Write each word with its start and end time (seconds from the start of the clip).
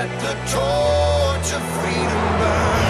let 0.00 0.20
the 0.20 0.32
torch 0.50 1.52
of 1.52 1.62
freedom 1.76 2.38
burn. 2.38 2.88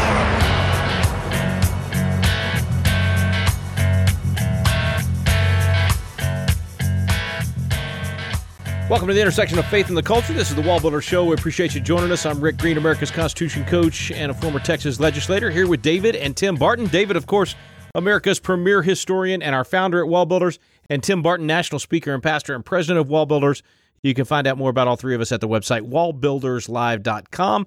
Welcome 8.89 9.09
to 9.09 9.15
the 9.15 9.21
intersection 9.21 9.59
of 9.59 9.67
faith 9.67 9.89
and 9.89 9.97
the 9.97 10.03
culture. 10.05 10.33
This 10.33 10.51
is 10.51 10.57
the 10.57 10.63
Wall 10.63 10.79
Builder 10.79 11.01
Show. 11.01 11.25
We 11.25 11.35
appreciate 11.35 11.75
you 11.75 11.81
joining 11.81 12.13
us. 12.13 12.25
I'm 12.25 12.41
Rick 12.41 12.59
Green, 12.59 12.79
America's 12.79 13.11
Constitution 13.11 13.65
coach 13.65 14.13
and 14.13 14.31
a 14.31 14.35
former 14.35 14.61
Texas 14.61 15.01
legislator, 15.01 15.51
here 15.51 15.67
with 15.67 15.83
David 15.83 16.15
and 16.15 16.37
Tim 16.37 16.55
Barton. 16.55 16.87
David, 16.87 17.17
of 17.17 17.27
course, 17.27 17.57
America's 17.97 18.39
premier 18.39 18.83
historian 18.83 19.43
and 19.43 19.53
our 19.53 19.65
founder 19.65 19.99
at 20.01 20.07
Wall 20.07 20.27
Builders, 20.27 20.61
and 20.89 21.03
Tim 21.03 21.23
Barton, 21.23 21.49
national 21.49 21.81
speaker 21.81 22.15
and 22.15 22.23
pastor 22.23 22.55
and 22.55 22.65
president 22.65 23.01
of 23.01 23.09
Wall 23.09 23.27
Builders. 23.27 23.65
You 24.03 24.15
can 24.15 24.25
find 24.25 24.47
out 24.47 24.59
more 24.59 24.71
about 24.71 24.89
all 24.89 24.97
three 24.97 25.15
of 25.15 25.21
us 25.21 25.33
at 25.33 25.41
the 25.41 25.49
website 25.49 25.89
wallbuilderslive.com 25.89 27.67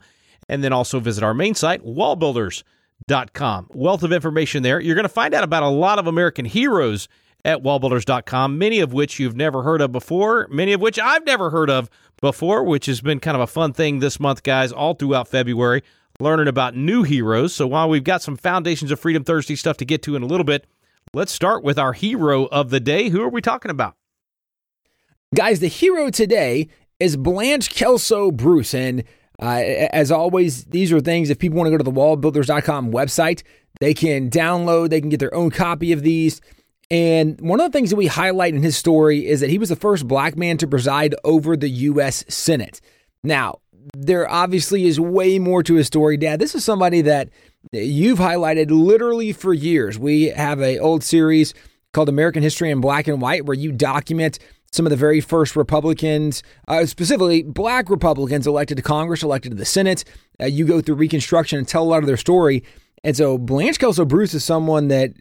and 0.50 0.64
then 0.64 0.74
also 0.74 1.00
visit 1.00 1.24
our 1.24 1.34
main 1.34 1.56
site, 1.56 1.86
wallbuilders.com. 1.86 3.68
Wealth 3.74 4.04
of 4.04 4.12
information 4.12 4.64
there. 4.64 4.80
You're 4.80 4.96
going 4.96 5.04
to 5.04 5.10
find 5.10 5.34
out 5.34 5.44
about 5.44 5.64
a 5.64 5.70
lot 5.70 6.00
of 6.00 6.08
American 6.08 6.46
heroes 6.46 7.08
at 7.46 7.62
wallbuilders.com, 7.62 8.58
many 8.58 8.80
of 8.80 8.94
which 8.94 9.20
you've 9.20 9.36
never 9.36 9.64
heard 9.64 9.82
of 9.82 9.92
before, 9.92 10.48
many 10.50 10.74
of 10.74 10.82
which 10.82 10.98
I've 10.98 11.26
never 11.26 11.50
heard 11.50 11.70
of 11.70 11.90
before, 12.22 12.64
which 12.64 12.86
has 12.86 13.02
been 13.02 13.20
kind 13.20 13.36
of 13.36 13.42
a 13.42 13.48
fun 13.48 13.74
thing 13.74 14.00
this 14.00 14.20
month, 14.20 14.44
guys, 14.44 14.72
all 14.72 14.94
throughout 14.94 15.28
February, 15.28 15.84
learning 16.20 16.48
about 16.48 16.76
new 16.76 17.04
heroes. 17.04 17.54
So 17.54 17.68
while 17.68 17.90
we've 17.90 18.04
got 18.04 18.22
some 18.22 18.38
Foundations 18.38 18.92
of 18.92 19.00
Freedom 19.00 19.24
Thursday 19.24 19.56
stuff 19.56 19.78
to 19.78 19.86
get 19.86 20.02
to 20.04 20.16
in 20.16 20.24
a 20.24 20.28
little 20.28 20.46
bit, 20.46 20.66
let's 21.14 21.34
start 21.34 21.64
with 21.64 21.78
our 21.78 21.94
hero 21.94 22.46
of 22.46 22.70
the 22.70 22.80
day. 22.80 23.10
Who 23.10 23.22
are 23.22 23.30
we 23.30 23.42
talking 23.42 23.72
about? 23.72 23.96
Guys, 25.34 25.62
the 25.62 25.68
hero 25.68 26.12
today 26.12 26.68
is 27.00 27.18
Blanche 27.18 27.70
Kelso 27.70 28.30
Bruce. 28.30 28.76
And 28.76 29.04
uh, 29.42 29.64
as 29.92 30.12
always, 30.12 30.66
these 30.66 30.94
are 30.94 31.00
things, 31.00 31.32
if 31.32 31.40
people 31.40 31.58
want 31.58 31.68
to 31.68 31.72
go 31.72 31.78
to 31.78 31.84
the 31.84 31.92
wallbuilders.com 31.92 32.92
website, 32.92 33.42
they 33.80 33.96
can 33.96 34.30
download, 34.30 34.90
they 34.90 35.02
can 35.02 35.10
get 35.10 35.20
their 35.20 35.34
own 35.34 35.50
copy 35.50 35.92
of 35.92 36.04
these. 36.04 36.40
And 36.92 37.42
one 37.42 37.60
of 37.60 37.72
the 37.72 37.76
things 37.76 37.90
that 37.90 37.96
we 37.96 38.06
highlight 38.06 38.54
in 38.54 38.62
his 38.62 38.78
story 38.78 39.26
is 39.26 39.40
that 39.40 39.50
he 39.50 39.58
was 39.58 39.70
the 39.70 39.76
first 39.76 40.08
black 40.08 40.38
man 40.38 40.58
to 40.60 40.68
preside 40.68 41.16
over 41.24 41.58
the 41.58 41.70
U.S. 41.70 42.24
Senate. 42.28 42.80
Now, 43.24 43.60
there 43.98 44.30
obviously 44.30 44.86
is 44.86 45.00
way 45.00 45.40
more 45.40 45.64
to 45.64 45.74
his 45.74 45.88
story, 45.88 46.16
Dad. 46.16 46.40
This 46.40 46.54
is 46.54 46.64
somebody 46.64 47.02
that 47.02 47.30
you've 47.72 48.20
highlighted 48.20 48.70
literally 48.70 49.34
for 49.34 49.52
years. 49.52 49.98
We 49.98 50.26
have 50.26 50.62
a 50.62 50.78
old 50.78 51.04
series 51.04 51.56
called 51.92 52.10
American 52.10 52.44
History 52.44 52.70
in 52.70 52.82
Black 52.82 53.08
and 53.08 53.20
White 53.20 53.46
where 53.46 53.58
you 53.58 53.72
document 53.72 54.38
some 54.74 54.86
of 54.86 54.90
the 54.90 54.96
very 54.96 55.22
first 55.22 55.56
Republicans, 55.56 56.42
uh, 56.68 56.86
specifically 56.86 57.44
black 57.44 57.90
Republicans 57.90 58.48
elected 58.48 58.78
to 58.78 58.84
Congress, 58.84 59.22
elected 59.22 59.52
to 59.52 59.58
the 59.58 59.66
Senate. 59.66 60.04
Uh, 60.42 60.46
you 60.46 60.66
go 60.66 60.82
through 60.82 60.96
Reconstruction 60.96 61.60
and 61.60 61.68
tell 61.68 61.84
a 61.84 61.86
lot 61.86 62.00
of 62.00 62.08
their 62.08 62.18
story. 62.18 62.64
And 63.04 63.16
so 63.16 63.38
Blanche 63.38 63.78
Kelso 63.78 64.04
Bruce 64.04 64.34
is 64.34 64.44
someone 64.44 64.88
that 64.88 65.12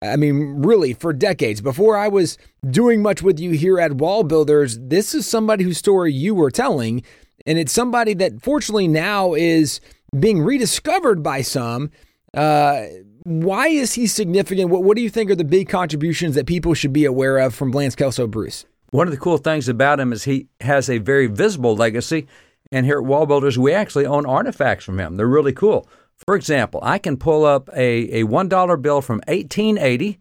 I 0.00 0.16
mean, 0.16 0.62
really, 0.62 0.92
for 0.92 1.12
decades, 1.12 1.60
before 1.60 1.96
I 1.96 2.06
was 2.06 2.38
doing 2.70 3.02
much 3.02 3.20
with 3.22 3.40
you 3.40 3.50
here 3.50 3.80
at 3.80 3.94
Wall 3.94 4.22
Builders, 4.22 4.78
this 4.78 5.12
is 5.12 5.26
somebody 5.26 5.64
whose 5.64 5.78
story 5.78 6.12
you 6.12 6.36
were 6.36 6.52
telling. 6.52 7.02
And 7.46 7.58
it's 7.58 7.72
somebody 7.72 8.14
that 8.14 8.40
fortunately 8.40 8.86
now 8.86 9.34
is 9.34 9.80
being 10.18 10.40
rediscovered 10.40 11.22
by 11.22 11.42
some. 11.42 11.90
Uh, 12.32 12.84
why 13.24 13.68
is 13.68 13.94
he 13.94 14.06
significant? 14.06 14.70
What, 14.70 14.84
what 14.84 14.96
do 14.96 15.02
you 15.02 15.10
think 15.10 15.30
are 15.30 15.34
the 15.34 15.44
big 15.44 15.68
contributions 15.68 16.36
that 16.36 16.46
people 16.46 16.74
should 16.74 16.92
be 16.92 17.04
aware 17.04 17.38
of 17.38 17.54
from 17.54 17.72
Blanche 17.72 17.96
Kelso 17.96 18.28
Bruce? 18.28 18.66
One 18.90 19.06
of 19.06 19.12
the 19.12 19.20
cool 19.20 19.38
things 19.38 19.68
about 19.68 20.00
him 20.00 20.12
is 20.12 20.24
he 20.24 20.48
has 20.60 20.88
a 20.88 20.98
very 20.98 21.26
visible 21.26 21.76
legacy. 21.76 22.26
And 22.72 22.84
here 22.84 22.98
at 22.98 23.04
Wall 23.04 23.26
Builders, 23.26 23.58
we 23.58 23.72
actually 23.72 24.06
own 24.06 24.26
artifacts 24.26 24.84
from 24.84 24.98
him. 25.00 25.16
They're 25.16 25.26
really 25.26 25.52
cool. 25.52 25.88
For 26.26 26.34
example, 26.36 26.80
I 26.82 26.98
can 26.98 27.16
pull 27.16 27.44
up 27.44 27.68
a, 27.74 28.20
a 28.20 28.24
$1 28.24 28.82
bill 28.82 29.00
from 29.00 29.18
1880, 29.28 30.18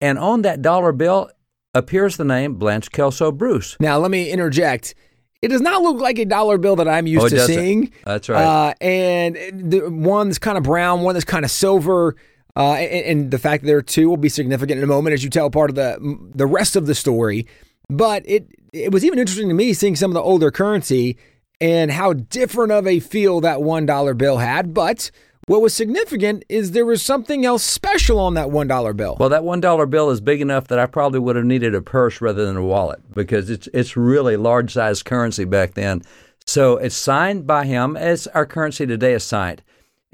and 0.00 0.18
on 0.18 0.42
that 0.42 0.62
dollar 0.62 0.92
bill 0.92 1.30
appears 1.74 2.16
the 2.16 2.24
name 2.24 2.54
Blanche 2.54 2.90
Kelso 2.90 3.30
Bruce. 3.30 3.76
Now, 3.78 3.98
let 3.98 4.10
me 4.10 4.30
interject. 4.30 4.94
It 5.42 5.48
does 5.48 5.60
not 5.60 5.82
look 5.82 6.00
like 6.00 6.18
a 6.18 6.24
dollar 6.24 6.56
bill 6.56 6.76
that 6.76 6.88
I'm 6.88 7.06
used 7.06 7.26
Oh, 7.26 7.28
to 7.28 7.36
doesn't. 7.36 7.54
seeing. 7.54 7.92
That's 8.04 8.28
right. 8.28 8.42
Uh, 8.42 8.74
and 8.80 9.36
the 9.52 9.90
one 9.90 10.28
that's 10.28 10.38
kind 10.38 10.56
of 10.56 10.64
brown, 10.64 11.02
one 11.02 11.14
that's 11.14 11.24
kind 11.26 11.44
of 11.44 11.50
silver. 11.50 12.16
Uh, 12.56 12.74
and, 12.74 13.06
and 13.06 13.30
the 13.30 13.38
fact 13.38 13.62
that 13.62 13.66
there 13.66 13.76
are 13.76 13.82
two 13.82 14.08
will 14.08 14.16
be 14.16 14.28
significant 14.28 14.78
in 14.78 14.84
a 14.84 14.86
moment 14.86 15.12
as 15.14 15.22
you 15.22 15.28
tell 15.30 15.50
part 15.50 15.70
of 15.70 15.76
the 15.76 16.30
the 16.34 16.46
rest 16.46 16.76
of 16.76 16.86
the 16.86 16.94
story. 16.94 17.46
But 17.88 18.22
it 18.26 18.48
it 18.72 18.92
was 18.92 19.04
even 19.04 19.18
interesting 19.18 19.48
to 19.48 19.54
me 19.54 19.72
seeing 19.72 19.96
some 19.96 20.10
of 20.10 20.14
the 20.14 20.22
older 20.22 20.50
currency 20.50 21.16
and 21.60 21.90
how 21.90 22.12
different 22.12 22.72
of 22.72 22.86
a 22.86 23.00
feel 23.00 23.40
that 23.40 23.62
one 23.62 23.86
dollar 23.86 24.14
bill 24.14 24.38
had. 24.38 24.74
But 24.74 25.10
what 25.46 25.60
was 25.60 25.74
significant 25.74 26.44
is 26.48 26.70
there 26.70 26.86
was 26.86 27.02
something 27.02 27.44
else 27.44 27.62
special 27.62 28.18
on 28.18 28.34
that 28.34 28.50
one 28.50 28.66
dollar 28.66 28.94
bill. 28.94 29.16
Well, 29.20 29.28
that 29.28 29.42
$1 29.42 29.90
bill 29.90 30.10
is 30.10 30.22
big 30.22 30.40
enough 30.40 30.68
that 30.68 30.78
I 30.78 30.86
probably 30.86 31.20
would 31.20 31.36
have 31.36 31.44
needed 31.44 31.74
a 31.74 31.82
purse 31.82 32.22
rather 32.22 32.46
than 32.46 32.56
a 32.56 32.64
wallet 32.64 33.00
because 33.14 33.50
it's, 33.50 33.68
it's 33.74 33.94
really 33.96 34.36
large 34.38 34.72
size 34.72 35.02
currency 35.02 35.44
back 35.44 35.74
then. 35.74 36.02
So 36.46 36.78
it's 36.78 36.96
signed 36.96 37.46
by 37.46 37.66
him 37.66 37.94
as 37.96 38.26
our 38.28 38.46
currency 38.46 38.86
today 38.86 39.12
is 39.12 39.24
signed. 39.24 39.62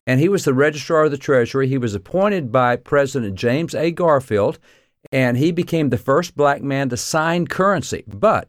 And 0.07 0.19
he 0.19 0.29
was 0.29 0.45
the 0.45 0.55
registrar 0.55 1.05
of 1.05 1.13
the 1.13 1.19
Treasury. 1.19 1.69
He 1.69 1.79
was 1.79 1.95
appointed 1.95 2.51
by 2.51 2.75
President 2.75 3.37
James 3.37 3.75
A. 3.75 3.93
Garfield, 3.93 4.59
and 5.13 5.37
he 5.37 5.53
became 5.53 5.91
the 5.91 5.99
first 5.99 6.37
black 6.37 6.63
man 6.63 6.89
to 6.89 6.97
sign 6.97 7.47
currency. 7.47 8.05
But 8.07 8.49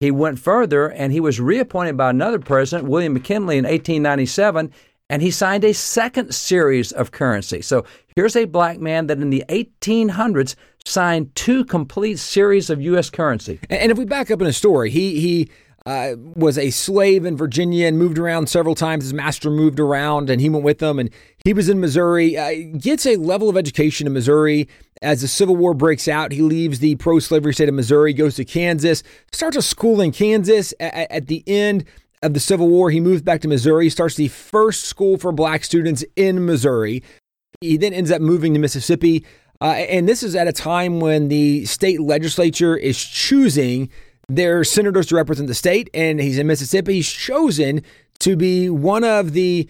he 0.00 0.10
went 0.10 0.38
further 0.38 0.88
and 0.90 1.12
he 1.12 1.20
was 1.20 1.40
reappointed 1.40 1.96
by 1.96 2.10
another 2.10 2.38
president, 2.38 2.88
William 2.88 3.14
McKinley, 3.14 3.56
in 3.56 3.64
1897, 3.64 4.72
and 5.10 5.22
he 5.22 5.30
signed 5.30 5.64
a 5.64 5.72
second 5.72 6.34
series 6.34 6.92
of 6.92 7.10
currency. 7.10 7.62
So 7.62 7.84
here's 8.16 8.36
a 8.36 8.44
black 8.46 8.78
man 8.78 9.06
that 9.06 9.18
in 9.18 9.30
the 9.30 9.44
1800s 9.48 10.56
signed 10.84 11.34
two 11.34 11.64
complete 11.64 12.18
series 12.18 12.70
of 12.70 12.80
U.S. 12.82 13.10
currency. 13.10 13.58
And 13.70 13.90
if 13.90 13.98
we 13.98 14.04
back 14.04 14.30
up 14.30 14.40
in 14.40 14.46
his 14.46 14.56
story, 14.56 14.90
he 14.90 15.20
he 15.20 15.50
uh, 15.86 16.14
was 16.16 16.56
a 16.56 16.70
slave 16.70 17.26
in 17.26 17.36
Virginia 17.36 17.86
and 17.86 17.98
moved 17.98 18.18
around 18.18 18.48
several 18.48 18.74
times. 18.74 19.04
His 19.04 19.12
master 19.12 19.50
moved 19.50 19.78
around, 19.78 20.30
and 20.30 20.40
he 20.40 20.48
went 20.48 20.64
with 20.64 20.78
them. 20.78 20.98
And 20.98 21.10
he 21.44 21.52
was 21.52 21.68
in 21.68 21.78
Missouri. 21.78 22.38
Uh, 22.38 22.78
gets 22.78 23.04
a 23.04 23.16
level 23.16 23.50
of 23.50 23.56
education 23.56 24.06
in 24.06 24.14
Missouri. 24.14 24.68
As 25.02 25.20
the 25.20 25.28
Civil 25.28 25.56
War 25.56 25.74
breaks 25.74 26.08
out, 26.08 26.32
he 26.32 26.40
leaves 26.40 26.78
the 26.78 26.94
pro-slavery 26.96 27.52
state 27.52 27.68
of 27.68 27.74
Missouri, 27.74 28.14
goes 28.14 28.36
to 28.36 28.44
Kansas, 28.44 29.02
starts 29.32 29.56
a 29.56 29.62
school 29.62 30.00
in 30.00 30.12
Kansas. 30.12 30.72
A- 30.80 31.12
at 31.12 31.26
the 31.26 31.44
end 31.46 31.84
of 32.22 32.32
the 32.32 32.40
Civil 32.40 32.68
War, 32.68 32.90
he 32.90 33.00
moves 33.00 33.20
back 33.20 33.42
to 33.42 33.48
Missouri, 33.48 33.90
starts 33.90 34.14
the 34.14 34.28
first 34.28 34.84
school 34.84 35.18
for 35.18 35.32
black 35.32 35.64
students 35.64 36.02
in 36.16 36.46
Missouri. 36.46 37.02
He 37.60 37.76
then 37.76 37.92
ends 37.92 38.10
up 38.10 38.22
moving 38.22 38.54
to 38.54 38.58
Mississippi. 38.58 39.26
Uh, 39.60 39.66
and 39.66 40.08
this 40.08 40.22
is 40.22 40.34
at 40.34 40.48
a 40.48 40.52
time 40.52 41.00
when 41.00 41.28
the 41.28 41.66
state 41.66 42.00
legislature 42.00 42.74
is 42.74 43.02
choosing 43.02 43.90
their 44.28 44.64
senators 44.64 45.06
to 45.06 45.16
represent 45.16 45.48
the 45.48 45.54
state. 45.54 45.90
And 45.94 46.20
he's 46.20 46.38
in 46.38 46.46
Mississippi. 46.46 46.94
He's 46.94 47.10
chosen 47.10 47.82
to 48.20 48.36
be 48.36 48.70
one 48.70 49.04
of 49.04 49.32
the 49.32 49.68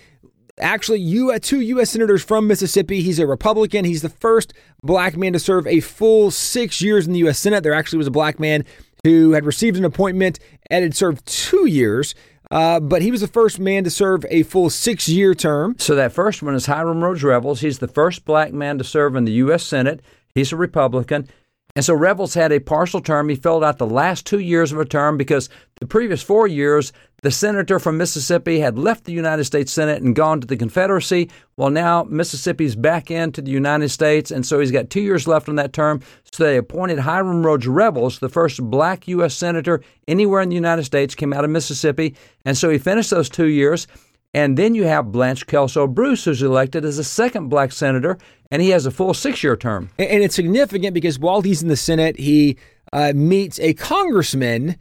actually 0.58 1.00
U- 1.00 1.36
two 1.38 1.60
U.S. 1.60 1.90
senators 1.90 2.22
from 2.22 2.46
Mississippi. 2.46 3.02
He's 3.02 3.18
a 3.18 3.26
Republican. 3.26 3.84
He's 3.84 4.02
the 4.02 4.08
first 4.08 4.52
black 4.82 5.16
man 5.16 5.32
to 5.32 5.38
serve 5.38 5.66
a 5.66 5.80
full 5.80 6.30
six 6.30 6.80
years 6.80 7.06
in 7.06 7.12
the 7.12 7.18
U.S. 7.20 7.38
Senate. 7.38 7.62
There 7.62 7.74
actually 7.74 7.98
was 7.98 8.06
a 8.06 8.12
black 8.12 8.38
man 8.38 8.64
who 9.04 9.32
had 9.32 9.44
received 9.44 9.76
an 9.76 9.84
appointment 9.84 10.38
and 10.70 10.82
had 10.82 10.94
served 10.94 11.26
two 11.26 11.66
years. 11.66 12.14
Uh, 12.50 12.78
but 12.78 13.02
he 13.02 13.10
was 13.10 13.20
the 13.20 13.28
first 13.28 13.58
man 13.58 13.84
to 13.84 13.90
serve 13.90 14.24
a 14.28 14.42
full 14.44 14.70
six 14.70 15.08
year 15.08 15.34
term. 15.34 15.74
So 15.78 15.94
that 15.94 16.12
first 16.12 16.42
one 16.42 16.54
is 16.54 16.66
Hiram 16.66 17.02
Rhodes 17.02 17.24
Revels. 17.24 17.60
He's 17.60 17.78
the 17.78 17.88
first 17.88 18.24
black 18.24 18.52
man 18.52 18.78
to 18.78 18.84
serve 18.84 19.16
in 19.16 19.24
the 19.24 19.32
U.S. 19.32 19.64
Senate. 19.64 20.00
He's 20.34 20.52
a 20.52 20.56
Republican. 20.56 21.28
And 21.76 21.84
so 21.84 21.92
Revels 21.92 22.34
had 22.34 22.52
a 22.52 22.60
partial 22.60 23.00
term. 23.00 23.28
He 23.28 23.34
filled 23.34 23.64
out 23.64 23.78
the 23.78 23.86
last 23.86 24.24
two 24.24 24.38
years 24.38 24.70
of 24.70 24.78
a 24.78 24.84
term 24.84 25.16
because 25.16 25.48
the 25.80 25.86
previous 25.86 26.22
four 26.22 26.46
years, 26.46 26.92
the 27.22 27.32
senator 27.32 27.80
from 27.80 27.96
Mississippi 27.96 28.60
had 28.60 28.78
left 28.78 29.04
the 29.04 29.12
United 29.12 29.42
States 29.42 29.72
Senate 29.72 30.00
and 30.00 30.14
gone 30.14 30.40
to 30.40 30.46
the 30.46 30.56
Confederacy. 30.56 31.30
Well, 31.56 31.70
now 31.70 32.04
Mississippi's 32.04 32.76
back 32.76 33.10
into 33.10 33.42
the 33.42 33.50
United 33.50 33.88
States, 33.88 34.30
and 34.30 34.46
so 34.46 34.60
he's 34.60 34.70
got 34.70 34.88
two 34.88 35.00
years 35.00 35.26
left 35.26 35.48
on 35.48 35.56
that 35.56 35.72
term. 35.72 36.00
So 36.30 36.44
they 36.44 36.58
appointed 36.58 37.00
Hiram 37.00 37.44
Rhodes 37.44 37.66
Revels, 37.66 38.20
the 38.20 38.28
first 38.28 38.62
black 38.62 39.08
U.S. 39.08 39.34
senator 39.34 39.82
anywhere 40.06 40.42
in 40.42 40.50
the 40.50 40.54
United 40.54 40.84
States, 40.84 41.16
came 41.16 41.32
out 41.32 41.44
of 41.44 41.50
Mississippi. 41.50 42.14
And 42.44 42.56
so 42.56 42.70
he 42.70 42.78
finished 42.78 43.10
those 43.10 43.28
two 43.28 43.48
years. 43.48 43.88
And 44.34 44.58
then 44.58 44.74
you 44.74 44.84
have 44.84 45.12
Blanche 45.12 45.46
Kelso 45.46 45.86
Bruce, 45.86 46.24
who's 46.24 46.42
elected 46.42 46.84
as 46.84 46.98
a 46.98 47.04
second 47.04 47.48
black 47.48 47.70
senator, 47.70 48.18
and 48.50 48.60
he 48.60 48.70
has 48.70 48.84
a 48.84 48.90
full 48.90 49.14
six 49.14 49.42
year 49.44 49.56
term. 49.56 49.90
And 49.98 50.22
it's 50.22 50.34
significant 50.34 50.92
because 50.92 51.18
while 51.18 51.40
he's 51.40 51.62
in 51.62 51.68
the 51.68 51.76
Senate, 51.76 52.18
he 52.18 52.58
uh, 52.92 53.12
meets 53.14 53.60
a 53.60 53.74
congressman, 53.74 54.76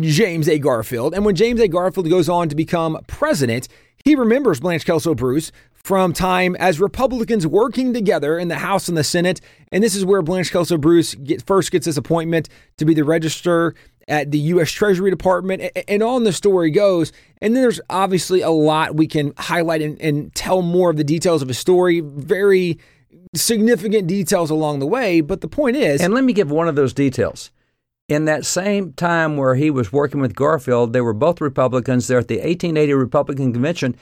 James 0.00 0.48
A. 0.48 0.58
Garfield. 0.58 1.14
And 1.14 1.24
when 1.24 1.34
James 1.34 1.60
A. 1.60 1.68
Garfield 1.68 2.08
goes 2.08 2.30
on 2.30 2.48
to 2.48 2.56
become 2.56 2.98
president, 3.06 3.68
he 4.04 4.14
remembers 4.14 4.58
Blanche 4.58 4.84
Kelso 4.84 5.14
Bruce 5.14 5.52
from 5.74 6.12
time 6.12 6.56
as 6.56 6.80
Republicans 6.80 7.46
working 7.46 7.92
together 7.92 8.38
in 8.38 8.48
the 8.48 8.56
House 8.56 8.88
and 8.88 8.96
the 8.96 9.04
Senate. 9.04 9.40
And 9.70 9.82
this 9.82 9.94
is 9.94 10.04
where 10.04 10.22
Blanche 10.22 10.50
Kelso 10.50 10.78
Bruce 10.78 11.14
get, 11.14 11.44
first 11.46 11.72
gets 11.72 11.86
this 11.86 11.96
appointment 11.96 12.48
to 12.78 12.84
be 12.84 12.94
the 12.94 13.04
register 13.04 13.74
at 14.12 14.30
the 14.30 14.38
U.S. 14.38 14.70
Treasury 14.70 15.10
Department, 15.10 15.62
and 15.88 16.02
on 16.02 16.24
the 16.24 16.34
story 16.34 16.70
goes. 16.70 17.12
And 17.40 17.56
then 17.56 17.62
there's 17.62 17.80
obviously 17.88 18.42
a 18.42 18.50
lot 18.50 18.94
we 18.94 19.06
can 19.06 19.32
highlight 19.38 19.80
and, 19.80 19.98
and 20.02 20.32
tell 20.34 20.60
more 20.60 20.90
of 20.90 20.98
the 20.98 21.02
details 21.02 21.40
of 21.40 21.48
a 21.48 21.54
story. 21.54 22.00
Very 22.00 22.78
significant 23.34 24.06
details 24.06 24.50
along 24.50 24.80
the 24.80 24.86
way. 24.86 25.22
But 25.22 25.40
the 25.40 25.48
point 25.48 25.76
is, 25.76 26.02
And 26.02 26.12
let 26.12 26.24
me 26.24 26.34
give 26.34 26.50
one 26.50 26.68
of 26.68 26.76
those 26.76 26.92
details. 26.92 27.50
In 28.06 28.26
that 28.26 28.44
same 28.44 28.92
time 28.92 29.38
where 29.38 29.54
he 29.54 29.70
was 29.70 29.94
working 29.94 30.20
with 30.20 30.36
Garfield, 30.36 30.92
they 30.92 31.00
were 31.00 31.14
both 31.14 31.40
Republicans. 31.40 32.06
They're 32.06 32.18
at 32.18 32.28
the 32.28 32.36
1880 32.36 32.92
Republican 32.92 33.52
Convention, 33.54 33.96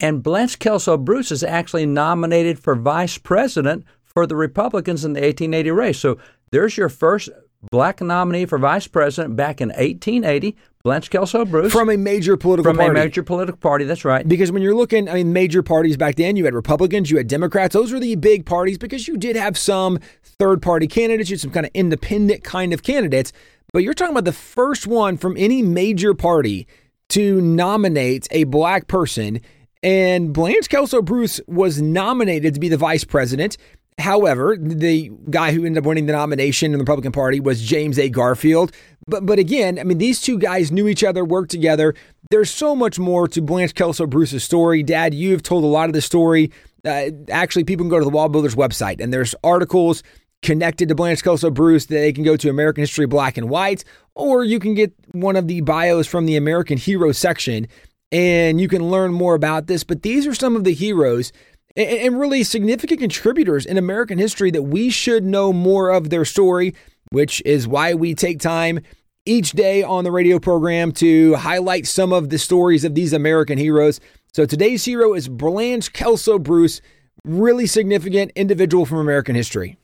and 0.00 0.22
Blanche 0.22 0.58
Kelso 0.58 0.96
Bruce 0.96 1.30
is 1.30 1.44
actually 1.44 1.84
nominated 1.84 2.58
for 2.58 2.74
vice 2.74 3.18
president 3.18 3.84
for 4.04 4.26
the 4.26 4.36
Republicans 4.36 5.04
in 5.04 5.12
the 5.12 5.20
1880 5.20 5.70
race. 5.70 5.98
So 5.98 6.16
there's 6.50 6.78
your 6.78 6.88
first 6.88 7.28
black 7.70 8.00
nominee 8.00 8.46
for 8.46 8.58
vice 8.58 8.86
president 8.86 9.36
back 9.36 9.60
in 9.60 9.68
1880, 9.68 10.56
Blanche 10.82 11.10
Kelso 11.10 11.44
Bruce. 11.44 11.72
from 11.72 11.90
a 11.90 11.96
major 11.96 12.36
political 12.36 12.70
from 12.70 12.78
party. 12.78 12.90
a 12.98 13.04
major 13.04 13.22
political 13.22 13.58
party. 13.58 13.84
That's 13.84 14.04
right. 14.04 14.26
Because 14.26 14.50
when 14.50 14.62
you're 14.62 14.74
looking, 14.74 15.08
I 15.08 15.14
mean, 15.14 15.32
major 15.32 15.62
parties 15.62 15.96
back 15.96 16.16
then, 16.16 16.36
you 16.36 16.44
had 16.46 16.54
Republicans, 16.54 17.10
you 17.10 17.18
had 17.18 17.28
Democrats. 17.28 17.74
Those 17.74 17.92
were 17.92 18.00
the 18.00 18.16
big 18.16 18.46
parties 18.46 18.78
because 18.78 19.06
you 19.06 19.16
did 19.16 19.36
have 19.36 19.58
some 19.58 19.98
third 20.22 20.62
party 20.62 20.86
candidates, 20.86 21.28
you 21.28 21.34
had 21.34 21.40
some 21.40 21.50
kind 21.50 21.66
of 21.66 21.72
independent 21.74 22.44
kind 22.44 22.72
of 22.72 22.82
candidates. 22.82 23.32
But 23.72 23.82
you're 23.82 23.94
talking 23.94 24.14
about 24.14 24.24
the 24.24 24.32
first 24.32 24.86
one 24.86 25.16
from 25.16 25.36
any 25.36 25.62
major 25.62 26.14
party 26.14 26.66
to 27.10 27.40
nominate 27.40 28.26
a 28.30 28.44
black 28.44 28.86
person. 28.88 29.40
And 29.82 30.32
Blanche 30.32 30.68
Kelso 30.68 31.00
Bruce 31.02 31.40
was 31.46 31.80
nominated 31.80 32.54
to 32.54 32.60
be 32.60 32.68
the 32.68 32.76
vice 32.76 33.04
president. 33.04 33.56
However, 34.00 34.56
the 34.58 35.10
guy 35.30 35.52
who 35.52 35.64
ended 35.64 35.82
up 35.82 35.86
winning 35.86 36.06
the 36.06 36.12
nomination 36.12 36.72
in 36.72 36.78
the 36.78 36.82
Republican 36.82 37.12
Party 37.12 37.38
was 37.38 37.62
James 37.62 37.98
A. 37.98 38.08
Garfield. 38.08 38.72
But 39.06 39.26
but 39.26 39.38
again, 39.38 39.78
I 39.78 39.84
mean, 39.84 39.98
these 39.98 40.20
two 40.20 40.38
guys 40.38 40.72
knew 40.72 40.88
each 40.88 41.04
other, 41.04 41.24
worked 41.24 41.50
together. 41.50 41.94
There's 42.30 42.50
so 42.50 42.76
much 42.76 42.98
more 42.98 43.28
to 43.28 43.42
Blanche 43.42 43.74
Kelso 43.74 44.06
Bruce's 44.06 44.44
story. 44.44 44.82
Dad, 44.82 45.14
you've 45.14 45.42
told 45.42 45.64
a 45.64 45.68
lot 45.68 45.88
of 45.88 45.92
the 45.92 46.00
story. 46.00 46.50
Uh, 46.84 47.10
actually, 47.30 47.64
people 47.64 47.84
can 47.84 47.90
go 47.90 47.98
to 47.98 48.04
the 48.04 48.10
Wall 48.10 48.28
Builders 48.28 48.54
website, 48.54 49.00
and 49.00 49.12
there's 49.12 49.34
articles 49.44 50.02
connected 50.42 50.88
to 50.88 50.94
Blanche 50.94 51.22
Kelso 51.22 51.50
Bruce 51.50 51.86
that 51.86 51.96
they 51.96 52.12
can 52.12 52.24
go 52.24 52.36
to 52.36 52.48
American 52.48 52.82
History 52.82 53.06
Black 53.06 53.36
and 53.36 53.50
White, 53.50 53.84
or 54.14 54.44
you 54.44 54.58
can 54.58 54.74
get 54.74 54.92
one 55.12 55.36
of 55.36 55.48
the 55.48 55.60
bios 55.60 56.06
from 56.06 56.26
the 56.26 56.36
American 56.36 56.78
Hero 56.78 57.12
section, 57.12 57.66
and 58.12 58.60
you 58.60 58.68
can 58.68 58.88
learn 58.90 59.12
more 59.12 59.34
about 59.34 59.66
this. 59.66 59.84
But 59.84 60.02
these 60.02 60.26
are 60.26 60.34
some 60.34 60.56
of 60.56 60.64
the 60.64 60.72
heroes 60.72 61.32
and, 61.76 62.18
really 62.18 62.42
significant 62.42 63.00
contributors 63.00 63.64
in 63.64 63.78
American 63.78 64.18
history 64.18 64.50
that 64.50 64.62
we 64.62 64.90
should 64.90 65.24
know 65.24 65.52
more 65.52 65.90
of 65.90 66.10
their 66.10 66.24
story, 66.24 66.74
which 67.10 67.42
is 67.44 67.68
why 67.68 67.94
we 67.94 68.14
take 68.14 68.40
time 68.40 68.80
each 69.26 69.52
day 69.52 69.82
on 69.82 70.04
the 70.04 70.10
radio 70.10 70.38
program 70.38 70.92
to 70.92 71.34
highlight 71.34 71.86
some 71.86 72.12
of 72.12 72.30
the 72.30 72.38
stories 72.38 72.84
of 72.84 72.94
these 72.94 73.12
American 73.12 73.58
heroes. 73.58 74.00
So 74.32 74.46
today's 74.46 74.84
hero 74.84 75.14
is 75.14 75.28
Blanche 75.28 75.92
Kelso 75.92 76.38
Bruce, 76.38 76.80
really 77.24 77.66
significant 77.66 78.32
individual 78.34 78.86
from 78.86 78.98
American 78.98 79.34
history. 79.34 79.76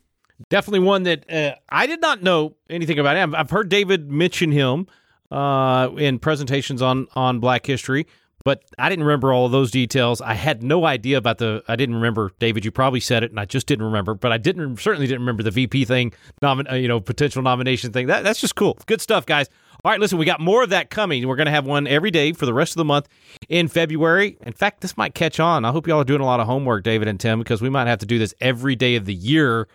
Definitely 0.50 0.80
one 0.80 1.04
that 1.04 1.30
uh, 1.30 1.54
I 1.68 1.86
did 1.86 2.00
not 2.00 2.22
know 2.22 2.56
anything 2.68 2.98
about 2.98 3.16
him. 3.16 3.34
I've 3.34 3.50
heard 3.50 3.68
David 3.68 4.10
mention 4.10 4.52
him 4.52 4.86
uh, 5.30 5.88
in 5.96 6.18
presentations 6.18 6.82
on 6.82 7.06
on 7.14 7.40
Black 7.40 7.66
History, 7.66 8.06
but 8.46 8.62
I 8.78 8.88
didn't 8.88 9.04
remember 9.04 9.32
all 9.32 9.46
of 9.46 9.50
those 9.50 9.72
details. 9.72 10.20
I 10.20 10.34
had 10.34 10.62
no 10.62 10.84
idea 10.84 11.18
about 11.18 11.38
the. 11.38 11.64
I 11.66 11.74
didn't 11.74 11.96
remember 11.96 12.30
David. 12.38 12.64
You 12.64 12.70
probably 12.70 13.00
said 13.00 13.24
it, 13.24 13.32
and 13.32 13.40
I 13.40 13.44
just 13.44 13.66
didn't 13.66 13.84
remember. 13.84 14.14
But 14.14 14.30
I 14.30 14.38
didn't 14.38 14.76
certainly 14.76 15.08
didn't 15.08 15.22
remember 15.22 15.42
the 15.42 15.50
VP 15.50 15.84
thing, 15.84 16.12
nomin, 16.40 16.70
uh, 16.70 16.76
you 16.76 16.86
know, 16.86 17.00
potential 17.00 17.42
nomination 17.42 17.92
thing. 17.92 18.06
That 18.06 18.22
that's 18.22 18.40
just 18.40 18.54
cool. 18.54 18.78
Good 18.86 19.00
stuff, 19.00 19.26
guys. 19.26 19.48
All 19.84 19.90
right, 19.90 19.98
listen, 19.98 20.16
we 20.16 20.24
got 20.24 20.38
more 20.38 20.62
of 20.62 20.70
that 20.70 20.90
coming. 20.90 21.26
We're 21.26 21.34
going 21.34 21.46
to 21.46 21.52
have 21.52 21.66
one 21.66 21.88
every 21.88 22.12
day 22.12 22.32
for 22.34 22.46
the 22.46 22.54
rest 22.54 22.74
of 22.74 22.76
the 22.76 22.84
month 22.84 23.08
in 23.48 23.66
February. 23.66 24.38
In 24.42 24.52
fact, 24.52 24.80
this 24.80 24.96
might 24.96 25.16
catch 25.16 25.40
on. 25.40 25.64
I 25.64 25.72
hope 25.72 25.88
y'all 25.88 26.00
are 26.00 26.04
doing 26.04 26.20
a 26.20 26.24
lot 26.24 26.38
of 26.38 26.46
homework, 26.46 26.84
David 26.84 27.08
and 27.08 27.18
Tim, 27.18 27.40
because 27.40 27.60
we 27.60 27.68
might 27.68 27.88
have 27.88 27.98
to 27.98 28.06
do 28.06 28.16
this 28.16 28.32
every 28.40 28.76
day 28.76 28.94
of 28.94 29.06
the 29.06 29.14
year 29.14 29.66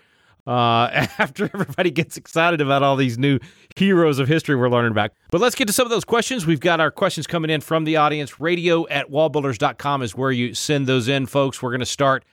uh, 0.48 0.90
after 1.18 1.46
everybody 1.54 1.92
gets 1.92 2.18
excited 2.18 2.62
about 2.62 2.84
all 2.84 2.96
these 2.96 3.18
new 3.18 3.40
heroes 3.76 4.20
of 4.20 4.28
history 4.28 4.56
we're 4.56 4.70
learning 4.70 4.92
about. 4.92 5.12
But 5.32 5.42
let's 5.42 5.56
get 5.56 5.68
to 5.68 5.74
some 5.74 5.86
of 5.86 5.92
those 5.92 6.06
questions. 6.06 6.46
We've 6.46 6.60
got 6.60 6.80
our 6.80 6.92
questions 6.92 7.28
coming 7.28 7.50
in 7.50 7.62
from 7.62 7.84
the 7.84 7.98
audience. 7.98 8.40
Radio 8.40 8.88
at 8.88 9.10
wallbuilders.com 9.10 10.02
is 10.02 10.16
where 10.16 10.32
you 10.32 10.54
send 10.54 10.88
those 10.88 11.08
in, 11.08 11.26
folks. 11.26 11.62
We're 11.62 11.72
going 11.72 11.80
to 11.80 11.86
start 11.86 12.26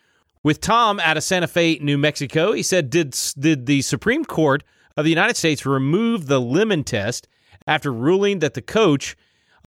with 0.43 0.61
Tom 0.61 1.01
out 1.01 1.17
of 1.17 1.23
Santa 1.23 1.47
Fe, 1.47 1.79
New 1.81 1.99
Mexico. 1.99 2.53
He 2.53 2.63
said, 2.63 2.91
Did, 2.91 3.17
did 3.39 3.67
the 3.67 3.83
Supreme 3.83 4.25
Court 4.25 4.63
of 4.97 5.05
the 5.05 5.11
United 5.11 5.37
States 5.37 5.65
remove 5.65 6.27
the 6.27 6.41
lemon 6.41 6.85
test 6.85 7.29
after 7.67 7.93
ruling 7.93 8.41
that 8.41 8.55
the 8.55 8.63
coach 8.63 9.17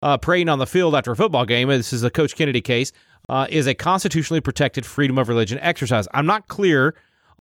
uh, 0.01 0.17
praying 0.17 0.49
on 0.49 0.59
the 0.59 0.65
field 0.65 0.95
after 0.95 1.11
a 1.11 1.15
football 1.15 1.45
game, 1.45 1.67
this 1.67 1.93
is 1.93 2.01
the 2.01 2.09
Coach 2.09 2.35
Kennedy 2.35 2.61
case, 2.61 2.91
uh, 3.27 3.45
is 3.49 3.67
a 3.67 3.73
constitutionally 3.73 4.41
protected 4.41 4.85
freedom 4.85 5.17
of 5.17 5.27
religion 5.27 5.59
exercise? 5.59 6.07
I'm 6.13 6.25
not 6.25 6.47
clear 6.47 6.95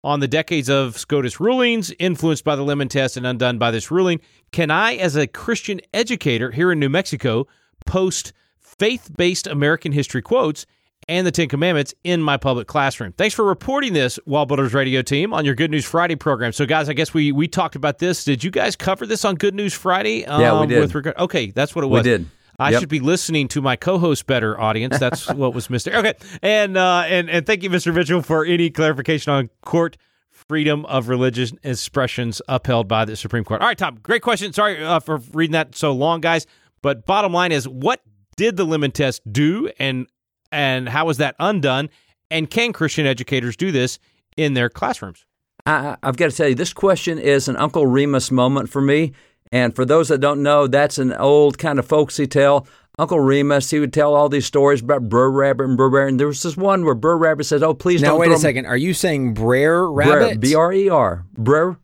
on 0.05 0.21
the 0.21 0.29
decades 0.29 0.69
of 0.69 0.99
SCOTUS 0.99 1.41
rulings 1.41 1.93
influenced 1.99 2.45
by 2.45 2.56
the 2.56 2.62
lemon 2.62 2.89
test 2.89 3.17
and 3.17 3.27
undone 3.27 3.59
by 3.59 3.71
this 3.71 3.91
ruling. 3.91 4.21
Can 4.53 4.71
I, 4.71 4.95
as 4.95 5.17
a 5.17 5.27
Christian 5.27 5.81
educator 5.93 6.50
here 6.50 6.73
in 6.73 6.79
New 6.79 6.89
Mexico, 6.89 7.47
post 7.87 8.33
faith 8.61 9.11
based 9.17 9.47
American 9.47 9.93
history 9.93 10.23
quotes 10.23 10.67
and 11.09 11.27
the 11.27 11.31
Ten 11.31 11.49
Commandments 11.49 11.95
in 12.05 12.23
my 12.23 12.37
public 12.37 12.67
classroom? 12.67 13.12
Thanks 13.12 13.35
for 13.35 13.45
reporting 13.45 13.93
this, 13.93 14.19
Wall 14.27 14.47
Builders 14.47 14.75
Radio 14.75 15.03
team, 15.03 15.33
on 15.33 15.45
your 15.45 15.55
Good 15.55 15.71
News 15.71 15.85
Friday 15.85 16.17
program. 16.17 16.53
So, 16.53 16.67
guys, 16.67 16.89
I 16.89 16.93
guess 16.93 17.12
we 17.12 17.33
we 17.33 17.49
talked 17.49 17.77
about 17.77 17.99
this. 17.99 18.25
Did 18.25 18.44
you 18.44 18.51
guys 18.51 18.77
cover 18.77 19.06
this 19.06 19.25
on 19.25 19.35
Good 19.35 19.55
News 19.55 19.75
Friday? 19.75 20.21
Yeah, 20.21 20.53
we 20.55 20.59
um, 20.61 20.69
did. 20.69 20.81
With 20.81 20.94
regard, 20.94 21.17
okay, 21.17 21.51
that's 21.51 21.75
what 21.75 21.85
it 21.85 21.89
was. 21.89 22.05
We 22.05 22.11
did. 22.11 22.27
I 22.58 22.70
Yep. 22.70 22.81
should 22.81 22.88
be 22.88 23.00
listening 23.00 23.46
to 23.49 23.62
my 23.62 23.76
co-host 23.76 24.26
better, 24.26 24.58
audience. 24.60 24.99
That's 24.99 25.28
what 25.32 25.55
was 25.55 25.70
missed. 25.70 25.87
Okay, 25.88 26.14
and 26.43 26.76
uh, 26.76 27.05
and 27.06 27.31
and 27.31 27.46
thank 27.46 27.62
you, 27.62 27.70
Mr. 27.70 27.94
Mitchell, 27.94 28.22
for 28.22 28.44
any 28.44 28.70
clarification 28.70 29.32
on 29.32 29.49
court 29.64 29.96
freedom 30.31 30.84
of 30.87 31.08
religious 31.08 31.52
expressions 31.62 32.40
upheld 32.49 32.88
by 32.88 33.05
the 33.05 33.16
Supreme 33.16 33.44
Court. 33.44 33.60
All 33.60 33.66
right, 33.66 33.76
Tom, 33.76 33.99
great 34.02 34.22
question. 34.22 34.52
Sorry 34.52 34.82
uh, 34.82 35.00
for 35.00 35.19
reading 35.32 35.52
that 35.52 35.75
so 35.75 35.93
long, 35.93 36.20
guys. 36.20 36.46
But 36.82 37.06
bottom 37.06 37.32
line 37.32 37.50
is, 37.52 37.66
what 37.69 38.00
did 38.37 38.56
the 38.56 38.64
lemon 38.64 38.90
test 38.93 39.20
do, 39.31 39.70
and 39.78 40.06
and 40.52 40.88
how 40.88 41.06
was 41.06 41.19
that 41.19 41.34
undone? 41.38 41.90
And 42.31 42.50
can 42.50 42.72
Christian 42.72 43.06
educators 43.06 43.56
do 43.56 43.72
this 43.72 43.99
in 44.37 44.55
their 44.55 44.69
classrooms? 44.69 45.25
I, 45.66 45.96
I've 46.02 46.16
got 46.16 46.31
to 46.31 46.37
tell 46.37 46.49
you, 46.49 46.55
this 46.55 46.72
question 46.72 47.19
is 47.19 47.49
an 47.49 47.56
Uncle 47.56 47.87
Remus 47.87 48.31
moment 48.31 48.69
for 48.70 48.81
me. 48.81 49.12
And 49.53 49.75
for 49.75 49.85
those 49.85 50.09
that 50.09 50.19
don't 50.19 50.43
know, 50.43 50.67
that's 50.67 50.99
an 50.99 51.12
old 51.15 51.59
kind 51.59 51.79
of 51.79 51.87
folksy 51.87 52.27
tale. 52.27 52.67
Uncle 52.99 53.21
Remus, 53.21 53.71
he 53.71 53.79
would 53.79 53.93
tell 53.93 54.15
all 54.15 54.29
these 54.29 54.45
stories 54.47 54.81
about 54.83 55.09
Br'er 55.09 55.31
Rabbit 55.31 55.65
and 55.65 55.79
Br'er 55.79 55.89
Rabbit. 55.91 56.09
And 56.11 56.20
there 56.20 56.27
was 56.27 56.43
this 56.43 56.56
one 56.56 56.84
where 56.84 56.96
Br'er 56.96 57.17
Rabbit 57.19 57.44
says, 57.44 57.63
"Oh, 57.63 57.72
please 57.72 58.03
Now 58.03 58.08
don't 58.08 58.17
Now, 58.19 58.20
wait 58.22 58.32
a 58.32 58.39
second. 58.39 58.67
Are 58.67 58.77
you 58.77 58.93
saying 58.93 59.34
Brer 59.34 59.87
Br'er, 59.87 59.93
Rabbit? 59.93 60.41
B 60.41 60.55
R 60.56 60.72
E 60.72 60.89
R, 60.89 61.25
Br'er 61.37 61.77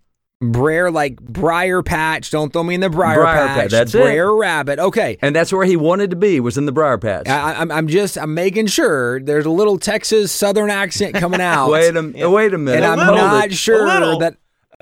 Brer 0.43 0.91
like 0.91 1.21
Briar 1.23 1.83
Patch. 1.83 2.31
Don't 2.31 2.53
throw 2.53 2.65
me 2.65 2.75
in 2.75 2.81
the 2.81 2.91
Briar, 2.91 3.15
Briar 3.21 3.47
Patch. 3.47 3.57
Patch, 3.61 3.71
that's 3.71 3.95
it. 3.95 4.03
Brer 4.03 4.35
Rabbit. 4.37 4.79
Okay. 4.79 5.17
And 5.23 5.35
that's 5.35 5.53
where 5.53 5.65
he 5.65 5.77
wanted 5.77 6.11
to 6.11 6.17
be, 6.17 6.38
was 6.41 6.59
in 6.59 6.67
the 6.67 6.73
Briar 6.73 6.99
Patch. 6.99 7.29
I, 7.29 7.55
I'm, 7.55 7.71
I'm 7.71 7.88
just 7.88 8.19
I'm 8.19 8.35
making 8.35 8.67
sure 8.67 9.21
there's 9.21 9.47
a 9.47 9.50
little 9.50 9.79
Texas 9.79 10.33
Southern 10.33 10.69
accent 10.69 11.15
coming 11.15 11.41
out. 11.41 11.71
wait 11.71 11.97
a 11.97 12.29
wait 12.29 12.53
a 12.53 12.59
minute. 12.59 12.83
and 12.83 13.00
I'm 13.00 13.07
Hold 13.07 13.17
not 13.19 13.47
it. 13.47 13.55
sure 13.55 13.87
that 14.19 14.37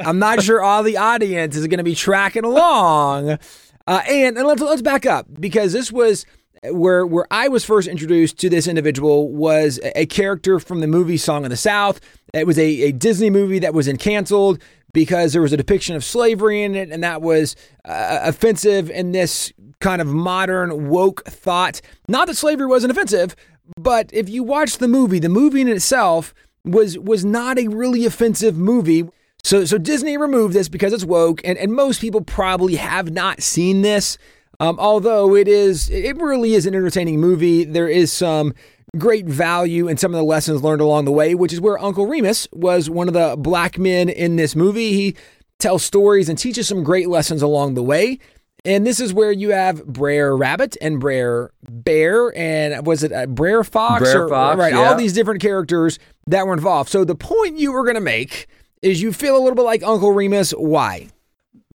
I'm 0.07 0.19
not 0.19 0.43
sure 0.43 0.63
all 0.63 0.83
the 0.83 0.97
audience 0.97 1.57
is 1.57 1.67
going 1.67 1.79
to 1.79 1.85
be 1.85 1.95
tracking 1.95 2.45
along. 2.45 3.39
Uh, 3.87 4.03
and, 4.09 4.39
and 4.39 4.47
let's 4.47 4.63
let's 4.63 4.83
back 4.83 5.07
up 5.07 5.27
because 5.41 5.73
this 5.73 5.91
was 5.91 6.25
where 6.71 7.05
where 7.07 7.27
I 7.31 7.49
was 7.49 7.65
first 7.65 7.89
introduced 7.89 8.39
to 8.39 8.49
this 8.49 8.67
individual 8.67 9.33
was 9.33 9.81
a, 9.83 10.07
character 10.07 10.61
from 10.61 10.81
the 10.81 10.87
movie 10.87 11.17
Song 11.17 11.45
of 11.45 11.51
the 11.51 11.57
South. 11.57 12.01
It 12.33 12.47
was 12.47 12.59
a, 12.59 12.83
a 12.83 12.93
Disney 12.93 13.31
movie 13.31 13.59
that 13.59 13.75
was 13.75 13.89
in 13.89 13.97
canceled 13.97 14.63
because 14.93 15.33
there 15.33 15.43
was 15.43 15.53
a 15.53 15.57
depiction 15.57 15.97
of 15.97 16.05
slavery 16.05 16.63
in 16.63 16.75
it, 16.75 16.91
and 16.91 17.03
that 17.03 17.23
was 17.23 17.57
uh, 17.85 18.21
offensive 18.23 18.91
in 18.91 19.13
this 19.13 19.53
kind 19.81 20.01
of 20.01 20.07
modern 20.07 20.89
woke 20.89 21.25
thought. 21.25 21.81
Not 22.09 22.29
that 22.29 22.37
slavery 22.37 22.67
wasn't 22.67 22.93
offensive, 22.93 23.35
but 23.77 24.11
if 24.13 24.29
you 24.29 24.43
watch 24.43 24.79
the 24.79 24.89
movie, 24.89 25.19
the 25.19 25.29
movie 25.29 25.61
in 25.61 25.69
itself 25.69 26.35
was 26.65 26.99
was 26.99 27.25
not 27.25 27.59
a 27.59 27.69
really 27.69 28.05
offensive 28.05 28.57
movie. 28.57 29.09
So 29.45 29.65
so 29.65 29.79
Disney 29.79 30.17
removed 30.17 30.55
this 30.55 30.69
because 30.69 30.93
it's 30.93 31.05
woke, 31.05 31.41
and, 31.45 31.59
and 31.59 31.73
most 31.73 32.01
people 32.01 32.21
probably 32.21 32.77
have 32.77 33.11
not 33.11 33.43
seen 33.43 33.83
this. 33.83 34.19
Um, 34.61 34.79
although 34.79 35.35
it 35.35 35.49
is 35.49 35.91
it 35.91 36.17
really 36.17 36.55
is 36.55 36.67
an 36.67 36.75
entertaining 36.75 37.21
movie. 37.21 37.65
There 37.65 37.89
is 37.89 38.13
some 38.13 38.55
great 38.97 39.27
value 39.27 39.89
in 39.89 39.97
some 39.97 40.13
of 40.13 40.19
the 40.19 40.25
lessons 40.25 40.63
learned 40.63 40.81
along 40.81 41.07
the 41.07 41.13
way, 41.13 41.35
which 41.35 41.53
is 41.53 41.61
where 41.61 41.79
Uncle 41.79 42.07
Remus 42.07 42.47
was 42.53 42.89
one 42.91 43.09
of 43.09 43.15
the 43.15 43.35
black 43.39 43.79
men 43.79 44.09
in 44.09 44.37
this 44.37 44.55
movie. 44.55 44.93
He 44.93 45.17
tells 45.59 45.83
stories 45.83 46.29
and 46.29 46.39
teaches 46.39 46.69
some 46.69 46.85
great 46.85 47.09
lessons 47.09 47.43
along 47.43 47.75
the 47.75 47.83
way. 47.83 48.19
And 48.65 48.87
this 48.87 49.01
is 49.01 49.13
where 49.13 49.33
you 49.33 49.51
have 49.51 49.85
Brer 49.87 50.37
Rabbit 50.37 50.77
and 50.81 51.01
Brer 51.01 51.53
Bear 51.69 52.37
and 52.37 52.87
was 52.87 53.03
it 53.03 53.13
uh, 53.13 53.27
Brer 53.27 53.65
Fox? 53.65 54.03
Brer 54.03 54.29
Fox, 54.29 54.59
right, 54.59 54.73
yeah. 54.73 54.81
all 54.81 54.95
these 54.95 55.13
different 55.13 55.41
characters 55.41 55.99
that 56.29 56.47
were 56.47 56.53
involved. 56.53 56.89
So 56.91 57.05
the 57.05 57.17
point 57.17 57.59
you 57.59 57.73
were 57.73 57.83
going 57.83 57.97
to 57.97 58.01
make 58.01 58.47
is 58.83 59.01
you 59.01 59.13
feel 59.13 59.37
a 59.37 59.41
little 59.41 59.55
bit 59.55 59.63
like 59.63 59.83
Uncle 59.83 60.13
Remus. 60.13 60.51
Why? 60.53 61.09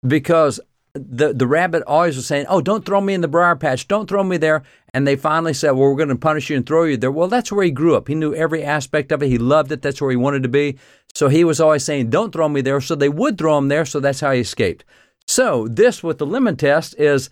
because 0.07 0.59
the 0.93 1.33
the 1.33 1.47
rabbit 1.47 1.83
always 1.87 2.15
was 2.15 2.25
saying, 2.25 2.45
"Oh, 2.47 2.61
don't 2.61 2.85
throw 2.85 3.01
me 3.01 3.13
in 3.13 3.21
the 3.21 3.27
briar 3.27 3.55
patch. 3.55 3.87
Don't 3.87 4.07
throw 4.07 4.23
me 4.23 4.37
there." 4.37 4.63
And 4.93 5.05
they 5.05 5.15
finally 5.15 5.53
said, 5.53 5.71
"Well, 5.71 5.89
we're 5.89 5.95
going 5.95 6.09
to 6.09 6.15
punish 6.15 6.49
you 6.49 6.55
and 6.55 6.65
throw 6.65 6.83
you 6.85 6.97
there." 6.97 7.11
Well, 7.11 7.27
that's 7.27 7.51
where 7.51 7.65
he 7.65 7.71
grew 7.71 7.95
up. 7.95 8.07
He 8.07 8.15
knew 8.15 8.33
every 8.33 8.63
aspect 8.63 9.11
of 9.11 9.21
it. 9.21 9.27
He 9.27 9.37
loved 9.37 9.71
it. 9.71 9.81
That's 9.81 10.01
where 10.01 10.11
he 10.11 10.17
wanted 10.17 10.43
to 10.43 10.49
be. 10.49 10.77
So 11.13 11.27
he 11.27 11.43
was 11.43 11.59
always 11.59 11.83
saying, 11.83 12.09
"Don't 12.09 12.31
throw 12.31 12.47
me 12.47 12.61
there." 12.61 12.79
So 12.79 12.95
they 12.95 13.09
would 13.09 13.37
throw 13.37 13.57
him 13.57 13.67
there. 13.67 13.85
So 13.85 13.99
that's 13.99 14.21
how 14.21 14.31
he 14.31 14.39
escaped. 14.39 14.85
So 15.27 15.67
this 15.67 16.03
with 16.03 16.17
the 16.17 16.25
lemon 16.25 16.55
test 16.55 16.95
is 16.97 17.29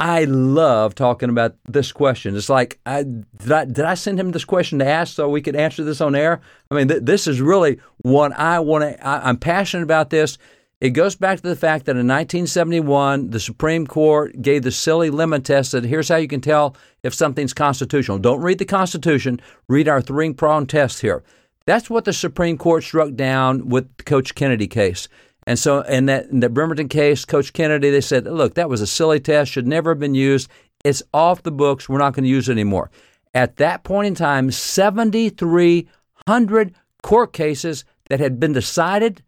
I 0.00 0.24
love 0.24 0.94
talking 0.94 1.28
about 1.28 1.56
this 1.68 1.90
question. 1.90 2.36
It's 2.36 2.48
like, 2.48 2.78
I, 2.86 3.02
did, 3.02 3.52
I, 3.52 3.64
did 3.64 3.80
I 3.80 3.94
send 3.94 4.20
him 4.20 4.30
this 4.30 4.44
question 4.44 4.78
to 4.78 4.86
ask 4.86 5.14
so 5.14 5.28
we 5.28 5.42
could 5.42 5.56
answer 5.56 5.82
this 5.82 6.00
on 6.00 6.14
air? 6.14 6.40
I 6.70 6.76
mean, 6.76 6.88
th- 6.88 7.02
this 7.02 7.26
is 7.26 7.40
really 7.40 7.80
what 7.98 8.32
I 8.38 8.60
want 8.60 8.84
to, 8.84 9.08
I'm 9.08 9.38
passionate 9.38 9.82
about 9.82 10.10
this. 10.10 10.38
It 10.80 10.90
goes 10.90 11.16
back 11.16 11.40
to 11.40 11.48
the 11.48 11.56
fact 11.56 11.86
that 11.86 11.96
in 11.96 12.06
1971, 12.06 13.30
the 13.30 13.40
Supreme 13.40 13.88
Court 13.88 14.40
gave 14.40 14.62
the 14.62 14.70
silly 14.70 15.10
lemon 15.10 15.42
test 15.42 15.72
that 15.72 15.82
here's 15.82 16.08
how 16.08 16.16
you 16.16 16.28
can 16.28 16.40
tell 16.40 16.76
if 17.02 17.12
something's 17.12 17.52
constitutional. 17.52 18.18
Don't 18.18 18.40
read 18.40 18.58
the 18.58 18.64
Constitution, 18.64 19.40
read 19.68 19.88
our 19.88 20.00
three 20.00 20.32
prong 20.32 20.68
test 20.68 21.00
here. 21.00 21.24
That's 21.66 21.90
what 21.90 22.04
the 22.04 22.12
Supreme 22.12 22.56
Court 22.56 22.84
struck 22.84 23.14
down 23.14 23.68
with 23.68 23.96
the 23.96 24.04
Coach 24.04 24.36
Kennedy 24.36 24.68
case. 24.68 25.08
And 25.48 25.58
so, 25.58 25.80
in 25.80 26.06
that, 26.06 26.26
in 26.26 26.40
Bremerton 26.40 26.88
case, 26.88 27.24
Coach 27.24 27.54
Kennedy, 27.54 27.88
they 27.88 28.02
said, 28.02 28.26
look, 28.26 28.52
that 28.54 28.68
was 28.68 28.82
a 28.82 28.86
silly 28.86 29.18
test, 29.18 29.50
should 29.50 29.66
never 29.66 29.92
have 29.92 29.98
been 29.98 30.14
used. 30.14 30.50
It's 30.84 31.02
off 31.14 31.42
the 31.42 31.50
books. 31.50 31.88
We're 31.88 31.96
not 31.96 32.12
going 32.12 32.24
to 32.24 32.28
use 32.28 32.50
it 32.50 32.52
anymore. 32.52 32.90
At 33.32 33.56
that 33.56 33.82
point 33.82 34.08
in 34.08 34.14
time, 34.14 34.50
7,300 34.50 36.74
court 37.02 37.32
cases 37.32 37.86
that 38.10 38.20
had 38.20 38.38
been 38.38 38.52
decided 38.52 39.22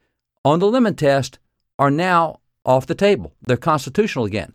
on 0.44 0.58
the 0.58 0.66
lemon 0.66 0.94
test 0.94 1.38
are 1.78 1.90
now 1.90 2.40
off 2.66 2.84
the 2.84 2.94
table. 2.94 3.32
They're 3.46 3.56
constitutional 3.56 4.26
again. 4.26 4.52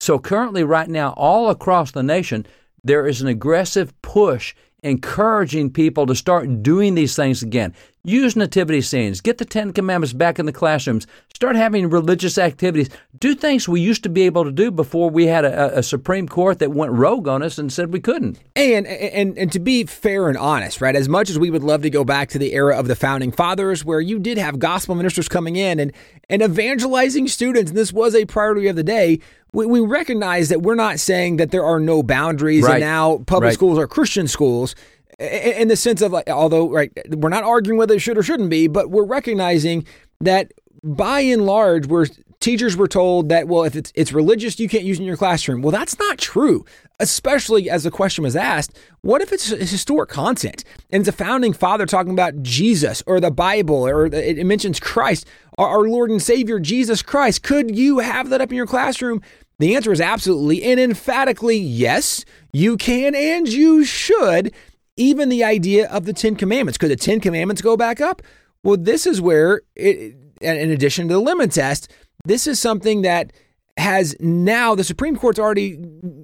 So, 0.00 0.18
currently, 0.18 0.64
right 0.64 0.88
now, 0.88 1.12
all 1.18 1.50
across 1.50 1.90
the 1.90 2.02
nation, 2.02 2.46
there 2.82 3.06
is 3.06 3.20
an 3.20 3.28
aggressive 3.28 3.92
push 4.00 4.54
encouraging 4.82 5.70
people 5.70 6.06
to 6.06 6.14
start 6.14 6.62
doing 6.62 6.94
these 6.94 7.14
things 7.14 7.42
again. 7.42 7.74
Use 8.06 8.36
nativity 8.36 8.82
scenes, 8.82 9.22
get 9.22 9.38
the 9.38 9.46
Ten 9.46 9.72
Commandments 9.72 10.12
back 10.12 10.38
in 10.38 10.44
the 10.44 10.52
classrooms, 10.52 11.06
start 11.34 11.56
having 11.56 11.88
religious 11.88 12.36
activities, 12.36 12.90
do 13.18 13.34
things 13.34 13.66
we 13.66 13.80
used 13.80 14.02
to 14.02 14.10
be 14.10 14.22
able 14.24 14.44
to 14.44 14.52
do 14.52 14.70
before 14.70 15.08
we 15.08 15.26
had 15.26 15.46
a, 15.46 15.78
a 15.78 15.82
Supreme 15.82 16.28
Court 16.28 16.58
that 16.58 16.70
went 16.72 16.92
rogue 16.92 17.26
on 17.28 17.42
us 17.42 17.56
and 17.56 17.72
said 17.72 17.94
we 17.94 18.00
couldn't. 18.00 18.38
And, 18.54 18.86
and 18.86 19.38
and 19.38 19.50
to 19.52 19.58
be 19.58 19.84
fair 19.84 20.28
and 20.28 20.36
honest, 20.36 20.82
right? 20.82 20.94
As 20.94 21.08
much 21.08 21.30
as 21.30 21.38
we 21.38 21.48
would 21.50 21.64
love 21.64 21.80
to 21.80 21.88
go 21.88 22.04
back 22.04 22.28
to 22.30 22.38
the 22.38 22.52
era 22.52 22.78
of 22.78 22.88
the 22.88 22.94
founding 22.96 23.32
fathers, 23.32 23.86
where 23.86 24.02
you 24.02 24.18
did 24.18 24.36
have 24.36 24.58
gospel 24.58 24.94
ministers 24.94 25.26
coming 25.26 25.56
in 25.56 25.80
and 25.80 25.90
and 26.28 26.42
evangelizing 26.42 27.26
students, 27.26 27.70
and 27.70 27.78
this 27.78 27.90
was 27.90 28.14
a 28.14 28.26
priority 28.26 28.66
of 28.68 28.76
the 28.76 28.84
day. 28.84 29.18
We, 29.54 29.64
we 29.66 29.80
recognize 29.80 30.50
that 30.50 30.60
we're 30.62 30.74
not 30.74 31.00
saying 31.00 31.36
that 31.36 31.52
there 31.52 31.64
are 31.64 31.78
no 31.80 32.02
boundaries, 32.02 32.64
Right. 32.64 32.72
and 32.74 32.80
now 32.80 33.18
public 33.26 33.48
Right. 33.48 33.54
schools 33.54 33.78
are 33.78 33.86
Christian 33.86 34.28
schools 34.28 34.74
in 35.18 35.68
the 35.68 35.76
sense 35.76 36.02
of 36.02 36.12
like, 36.12 36.28
although 36.28 36.70
right, 36.70 36.90
we're 37.10 37.28
not 37.28 37.44
arguing 37.44 37.78
whether 37.78 37.94
it 37.94 38.00
should 38.00 38.18
or 38.18 38.22
shouldn't 38.22 38.50
be, 38.50 38.66
but 38.66 38.90
we're 38.90 39.04
recognizing 39.04 39.86
that 40.20 40.52
by 40.82 41.20
and 41.20 41.46
large, 41.46 41.86
where 41.86 42.06
teachers 42.40 42.76
were 42.76 42.88
told 42.88 43.30
that 43.30 43.48
well, 43.48 43.64
if 43.64 43.74
it's 43.74 43.90
it's 43.94 44.12
religious, 44.12 44.60
you 44.60 44.68
can't 44.68 44.84
use 44.84 44.98
it 44.98 45.02
in 45.02 45.06
your 45.06 45.16
classroom. 45.16 45.62
Well, 45.62 45.72
that's 45.72 45.98
not 45.98 46.18
true. 46.18 46.64
Especially 47.00 47.70
as 47.70 47.84
the 47.84 47.90
question 47.90 48.22
was 48.22 48.36
asked, 48.36 48.78
what 49.00 49.22
if 49.22 49.32
it's 49.32 49.48
historic 49.48 50.10
content 50.10 50.62
and 50.90 51.00
it's 51.00 51.08
a 51.08 51.12
founding 51.12 51.52
father 51.52 51.86
talking 51.86 52.12
about 52.12 52.42
Jesus 52.42 53.02
or 53.06 53.18
the 53.18 53.30
Bible 53.30 53.86
or 53.86 54.06
it 54.06 54.44
mentions 54.46 54.78
Christ, 54.78 55.26
our 55.58 55.88
Lord 55.88 56.10
and 56.10 56.22
Savior 56.22 56.60
Jesus 56.60 57.02
Christ? 57.02 57.42
Could 57.42 57.74
you 57.76 58.00
have 58.00 58.28
that 58.28 58.40
up 58.40 58.50
in 58.50 58.56
your 58.56 58.66
classroom? 58.66 59.22
The 59.58 59.74
answer 59.74 59.92
is 59.92 60.00
absolutely 60.00 60.62
and 60.64 60.78
emphatically 60.78 61.56
yes, 61.56 62.24
you 62.52 62.76
can 62.76 63.14
and 63.14 63.48
you 63.48 63.84
should. 63.84 64.52
Even 64.96 65.28
the 65.28 65.44
idea 65.44 65.88
of 65.90 66.04
the 66.04 66.12
Ten 66.12 66.36
Commandments. 66.36 66.78
Could 66.78 66.90
the 66.90 66.96
Ten 66.96 67.20
Commandments 67.20 67.62
go 67.62 67.76
back 67.76 68.00
up? 68.00 68.22
Well, 68.62 68.76
this 68.76 69.06
is 69.06 69.20
where, 69.20 69.62
it, 69.74 70.14
in 70.40 70.70
addition 70.70 71.08
to 71.08 71.14
the 71.14 71.20
lemon 71.20 71.50
test, 71.50 71.90
this 72.24 72.46
is 72.46 72.60
something 72.60 73.02
that 73.02 73.32
has 73.76 74.14
now 74.20 74.74
the 74.74 74.84
Supreme 74.84 75.16
Court's 75.16 75.38
already 75.38 75.78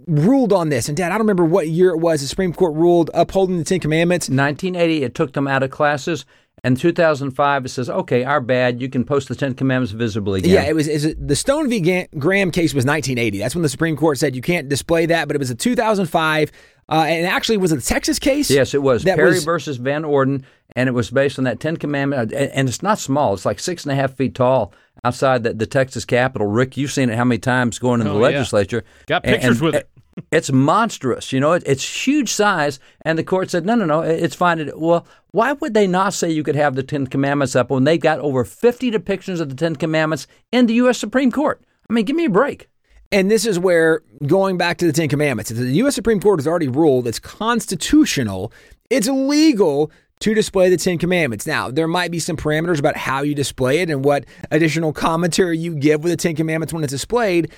ruled 0.07 0.53
on 0.53 0.69
this. 0.69 0.89
And 0.89 0.97
Dad, 0.97 1.07
I 1.07 1.11
don't 1.11 1.23
remember 1.23 1.45
what 1.45 1.69
year 1.69 1.91
it 1.91 1.99
was 1.99 2.21
the 2.21 2.29
Supreme 2.29 2.53
Court 2.53 2.75
ruled 2.75 3.11
upholding 3.13 3.59
the 3.59 3.65
Ten 3.65 3.81
Commandments. 3.81 4.29
1980, 4.29 5.03
it 5.03 5.15
took 5.15 5.33
them 5.33 5.49
out 5.49 5.63
of 5.63 5.71
classes. 5.71 6.25
And 6.63 6.79
2005, 6.79 7.65
it 7.65 7.69
says, 7.71 7.89
okay, 7.89 8.23
our 8.23 8.41
bad. 8.41 8.83
You 8.83 8.89
can 8.89 9.05
post 9.05 9.29
the 9.29 9.35
Ten 9.35 9.55
Commandments 9.55 9.93
visibly 9.93 10.41
again. 10.41 10.53
Yeah, 10.53 10.63
it 10.65 10.75
was 10.75 10.89
is 10.89 11.07
it, 11.07 11.27
the 11.27 11.35
Stone 11.35 11.71
v. 11.71 12.07
Graham 12.19 12.51
case 12.51 12.75
was 12.75 12.85
1980. 12.85 13.39
That's 13.39 13.55
when 13.55 13.63
the 13.63 13.69
Supreme 13.69 13.97
Court 13.97 14.19
said 14.19 14.37
you 14.37 14.43
can't 14.43 14.69
display 14.69 15.07
that, 15.07 15.27
but 15.27 15.35
it 15.35 15.39
was 15.39 15.51
a 15.51 15.55
2005. 15.55 16.53
Uh, 16.91 17.05
and 17.09 17.27
actually, 17.27 17.57
was 17.57 17.71
it 17.73 17.77
the 17.77 17.83
Texas 17.83 18.19
case? 18.19 18.51
Yes, 18.51 18.75
it 18.75 18.83
was 18.83 19.05
That 19.05 19.17
Perry 19.17 19.31
was- 19.35 19.45
versus 19.45 19.77
Van 19.77 20.05
Orden, 20.05 20.45
and 20.75 20.89
it 20.89 20.93
was 20.93 21.11
based 21.11 21.39
on 21.39 21.45
that 21.45 21.61
Ten 21.61 21.77
Commandment. 21.77 22.33
And 22.33 22.51
and 22.51 22.69
it's 22.69 22.83
not 22.83 22.99
small; 22.99 23.33
it's 23.35 23.45
like 23.47 23.61
six 23.61 23.85
and 23.85 23.93
a 23.93 23.95
half 23.95 24.15
feet 24.17 24.35
tall 24.35 24.73
outside 25.05 25.45
the, 25.45 25.55
the 25.55 25.67
Texas 25.67 26.05
Capitol. 26.05 26.47
Rick, 26.49 26.77
you've 26.77 26.93
seen 26.93 27.09
it 27.11 27.17
how 27.17 27.25
many 27.25 27.39
times 27.39 27.79
going 27.79 28.01
in 28.01 28.07
the 28.07 28.13
Oh, 28.13 28.17
yeah. 28.17 28.23
legislature? 28.39 28.85
Got 29.07 29.25
And- 29.25 29.35
pictures 29.37 29.59
and 29.59 29.65
with 29.67 29.75
it. 29.77 29.89
It's 30.33 30.51
monstrous, 30.53 31.33
you 31.33 31.39
know. 31.41 31.53
It, 31.53 31.63
it's 31.65 32.07
huge 32.07 32.31
size, 32.33 32.81
and 33.03 33.17
the 33.17 33.23
court 33.25 33.51
said, 33.51 33.65
"No, 33.65 33.75
no, 33.77 33.85
no, 33.85 34.01
it's 34.03 34.35
fine." 34.35 34.59
It- 34.59 34.79
Well, 34.79 35.07
why 35.31 35.53
would 35.53 35.73
they 35.75 35.87
not 35.87 36.13
say 36.13 36.31
you 36.31 36.43
could 36.43 36.57
have 36.57 36.75
the 36.75 36.83
Ten 36.83 37.07
Commandments 37.07 37.55
up 37.55 37.71
when 37.71 37.85
they've 37.85 38.01
got 38.01 38.19
over 38.19 38.45
fifty 38.45 38.91
depictions 38.91 39.41
of 39.41 39.49
the 39.49 39.55
Ten 39.55 39.77
Commandments 39.77 40.27
in 40.51 40.67
the 40.67 40.75
U.S. 40.75 40.99
Supreme 40.99 41.31
Court? 41.31 41.63
I 41.89 41.93
mean, 41.93 42.05
give 42.05 42.17
me 42.17 42.25
a 42.27 42.31
break. 42.31 42.69
And 43.13 43.31
this 43.31 43.45
is 43.45 43.59
where, 43.59 44.03
going 44.27 44.57
back 44.57 44.79
to 44.79 44.87
the 44.87 44.93
Ten 44.93 45.09
Commandments, 45.09 45.51
the 45.51 45.65
U.S. 45.73 45.95
Supreme 45.95 46.21
Court 46.21 46.39
has 46.39 46.47
already 46.47 46.69
ruled 46.69 47.09
it's 47.09 47.19
constitutional, 47.19 48.53
it's 48.89 49.09
legal 49.09 49.91
to 50.21 50.35
display 50.35 50.69
the 50.69 50.77
Ten 50.77 50.99
Commandments. 50.99 51.47
Now, 51.47 51.71
there 51.71 51.89
might 51.89 52.11
be 52.11 52.19
some 52.19 52.37
parameters 52.37 52.79
about 52.79 52.97
how 52.97 53.23
you 53.23 53.35
display 53.35 53.81
it 53.81 53.91
and 53.91 54.05
what 54.05 54.27
additional 54.51 54.93
commentary 54.93 55.59
you 55.59 55.75
give 55.75 56.05
with 56.05 56.13
the 56.13 56.17
Ten 56.17 56.37
Commandments 56.37 56.73
when 56.73 56.85
it's 56.85 56.93
displayed. 56.93 57.51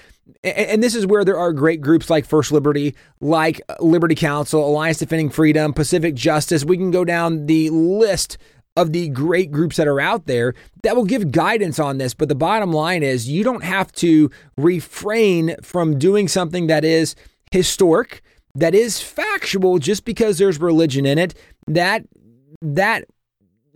And 0.45 0.83
this 0.83 0.95
is 0.95 1.05
where 1.05 1.25
there 1.25 1.39
are 1.39 1.53
great 1.53 1.81
groups 1.81 2.09
like 2.09 2.25
First 2.25 2.53
Liberty, 2.53 2.95
like 3.21 3.61
Liberty 3.81 4.15
Counsel, 4.15 4.67
Alliance 4.67 4.99
Defending 4.99 5.29
Freedom, 5.29 5.73
Pacific 5.73 6.15
Justice. 6.15 6.65
We 6.65 6.77
can 6.77 6.93
go 6.93 7.05
down 7.05 7.47
the 7.47 7.69
list 7.71 8.39
of 8.76 8.93
the 8.93 9.09
great 9.09 9.50
groups 9.50 9.76
that 9.76 9.87
are 9.87 10.00
out 10.00 10.26
there 10.26 10.55
that 10.83 10.97
will 10.97 11.05
give 11.05 11.31
guidance 11.31 11.79
on 11.79 11.99
this. 11.99 12.14
But 12.14 12.29
the 12.29 12.35
bottom 12.35 12.73
line 12.73 13.02
is 13.02 13.29
you 13.29 13.45
don't 13.45 13.64
have 13.64 13.93
to 13.93 14.31
refrain 14.57 15.57
from 15.62 15.99
doing 15.99 16.29
something 16.29 16.67
that 16.69 16.85
is 16.85 17.14
historic, 17.50 18.23
that 18.55 18.75
is 18.75 19.00
factual, 19.00 19.79
just 19.79 20.05
because 20.05 20.38
there's 20.38 20.61
religion 20.61 21.07
in 21.07 21.19
it. 21.19 21.35
That 21.67 22.05
that 22.62 23.05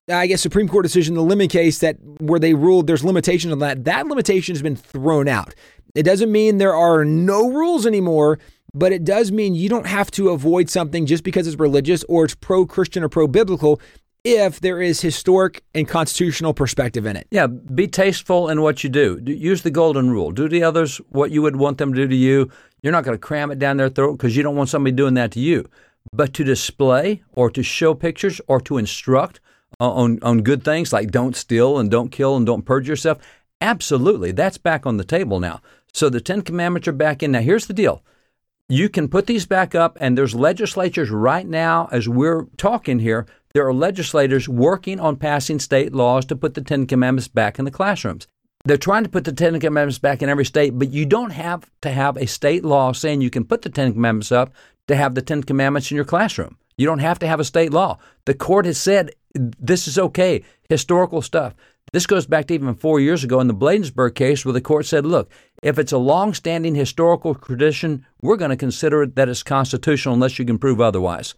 I 0.08 0.26
guess 0.26 0.40
Supreme 0.40 0.68
Court 0.68 0.84
decision, 0.84 1.14
the 1.14 1.22
lemon 1.22 1.48
case 1.48 1.78
that 1.80 1.96
where 2.20 2.40
they 2.40 2.54
ruled 2.54 2.86
there's 2.86 3.04
limitations 3.04 3.52
on 3.52 3.58
that, 3.58 3.84
that 3.84 4.06
limitation 4.06 4.54
has 4.54 4.62
been 4.62 4.76
thrown 4.76 5.28
out. 5.28 5.54
It 5.94 6.04
doesn't 6.04 6.30
mean 6.30 6.58
there 6.58 6.74
are 6.74 7.04
no 7.04 7.50
rules 7.50 7.86
anymore, 7.86 8.38
but 8.72 8.92
it 8.92 9.04
does 9.04 9.32
mean 9.32 9.54
you 9.54 9.68
don't 9.68 9.86
have 9.86 10.10
to 10.12 10.28
avoid 10.28 10.70
something 10.70 11.06
just 11.06 11.24
because 11.24 11.46
it's 11.46 11.58
religious 11.58 12.04
or 12.04 12.24
it's 12.24 12.34
pro 12.34 12.66
Christian 12.66 13.02
or 13.02 13.08
pro 13.08 13.26
biblical 13.26 13.80
if 14.26 14.58
there 14.58 14.82
is 14.82 15.00
historic 15.00 15.62
and 15.72 15.86
constitutional 15.86 16.52
perspective 16.52 17.06
in 17.06 17.14
it. 17.14 17.28
Yeah, 17.30 17.46
be 17.46 17.86
tasteful 17.86 18.48
in 18.48 18.60
what 18.60 18.82
you 18.82 18.90
do. 18.90 19.20
Use 19.24 19.62
the 19.62 19.70
golden 19.70 20.10
rule. 20.10 20.32
Do 20.32 20.48
to 20.48 20.62
others 20.62 21.00
what 21.10 21.30
you 21.30 21.42
would 21.42 21.54
want 21.54 21.78
them 21.78 21.94
to 21.94 22.02
do 22.02 22.08
to 22.08 22.16
you. 22.16 22.50
You're 22.82 22.92
not 22.92 23.04
going 23.04 23.16
to 23.16 23.24
cram 23.24 23.52
it 23.52 23.60
down 23.60 23.76
their 23.76 23.88
throat 23.88 24.16
because 24.16 24.36
you 24.36 24.42
don't 24.42 24.56
want 24.56 24.68
somebody 24.68 24.96
doing 24.96 25.14
that 25.14 25.30
to 25.32 25.40
you. 25.40 25.70
But 26.12 26.34
to 26.34 26.44
display 26.44 27.22
or 27.34 27.50
to 27.50 27.62
show 27.62 27.94
pictures 27.94 28.40
or 28.48 28.60
to 28.62 28.78
instruct 28.78 29.38
on, 29.78 30.18
on 30.22 30.42
good 30.42 30.64
things 30.64 30.92
like 30.92 31.12
don't 31.12 31.36
steal 31.36 31.78
and 31.78 31.88
don't 31.88 32.10
kill 32.10 32.36
and 32.36 32.44
don't 32.44 32.64
purge 32.64 32.88
yourself, 32.88 33.18
absolutely. 33.60 34.32
That's 34.32 34.58
back 34.58 34.86
on 34.86 34.96
the 34.96 35.04
table 35.04 35.38
now. 35.38 35.60
So 35.92 36.08
the 36.08 36.20
Ten 36.20 36.42
Commandments 36.42 36.88
are 36.88 36.92
back 36.92 37.22
in. 37.22 37.30
Now, 37.30 37.40
here's 37.42 37.66
the 37.66 37.74
deal 37.74 38.02
you 38.68 38.88
can 38.88 39.08
put 39.08 39.26
these 39.26 39.46
back 39.46 39.76
up, 39.76 39.96
and 40.00 40.18
there's 40.18 40.34
legislatures 40.34 41.10
right 41.10 41.46
now 41.46 41.88
as 41.92 42.08
we're 42.08 42.46
talking 42.56 42.98
here. 42.98 43.26
There 43.56 43.66
are 43.66 43.72
legislators 43.72 44.50
working 44.50 45.00
on 45.00 45.16
passing 45.16 45.60
state 45.60 45.94
laws 45.94 46.26
to 46.26 46.36
put 46.36 46.52
the 46.52 46.60
Ten 46.60 46.86
Commandments 46.86 47.26
back 47.26 47.58
in 47.58 47.64
the 47.64 47.70
classrooms. 47.70 48.28
They're 48.66 48.76
trying 48.76 49.04
to 49.04 49.08
put 49.08 49.24
the 49.24 49.32
Ten 49.32 49.58
Commandments 49.58 49.98
back 49.98 50.20
in 50.20 50.28
every 50.28 50.44
state, 50.44 50.78
but 50.78 50.90
you 50.90 51.06
don't 51.06 51.30
have 51.30 51.64
to 51.80 51.90
have 51.90 52.18
a 52.18 52.26
state 52.26 52.66
law 52.66 52.92
saying 52.92 53.22
you 53.22 53.30
can 53.30 53.46
put 53.46 53.62
the 53.62 53.70
Ten 53.70 53.94
Commandments 53.94 54.30
up 54.30 54.52
to 54.88 54.94
have 54.94 55.14
the 55.14 55.22
Ten 55.22 55.42
Commandments 55.42 55.90
in 55.90 55.94
your 55.94 56.04
classroom. 56.04 56.58
You 56.76 56.84
don't 56.84 56.98
have 56.98 57.18
to 57.20 57.26
have 57.26 57.40
a 57.40 57.44
state 57.44 57.72
law. 57.72 57.96
The 58.26 58.34
court 58.34 58.66
has 58.66 58.78
said 58.78 59.12
this 59.32 59.88
is 59.88 59.98
okay, 59.98 60.44
historical 60.68 61.22
stuff. 61.22 61.54
This 61.94 62.06
goes 62.06 62.26
back 62.26 62.48
to 62.48 62.54
even 62.54 62.74
four 62.74 63.00
years 63.00 63.24
ago 63.24 63.40
in 63.40 63.48
the 63.48 63.54
Bladensburg 63.54 64.14
case, 64.16 64.44
where 64.44 64.52
the 64.52 64.60
court 64.60 64.84
said, 64.84 65.06
look, 65.06 65.32
if 65.62 65.78
it's 65.78 65.92
a 65.92 65.96
long-standing 65.96 66.74
historical 66.74 67.34
tradition, 67.34 68.04
we're 68.20 68.36
going 68.36 68.50
to 68.50 68.56
consider 68.56 69.04
it 69.04 69.16
that 69.16 69.30
it's 69.30 69.42
constitutional 69.42 70.12
unless 70.12 70.38
you 70.38 70.44
can 70.44 70.58
prove 70.58 70.78
otherwise. 70.78 71.34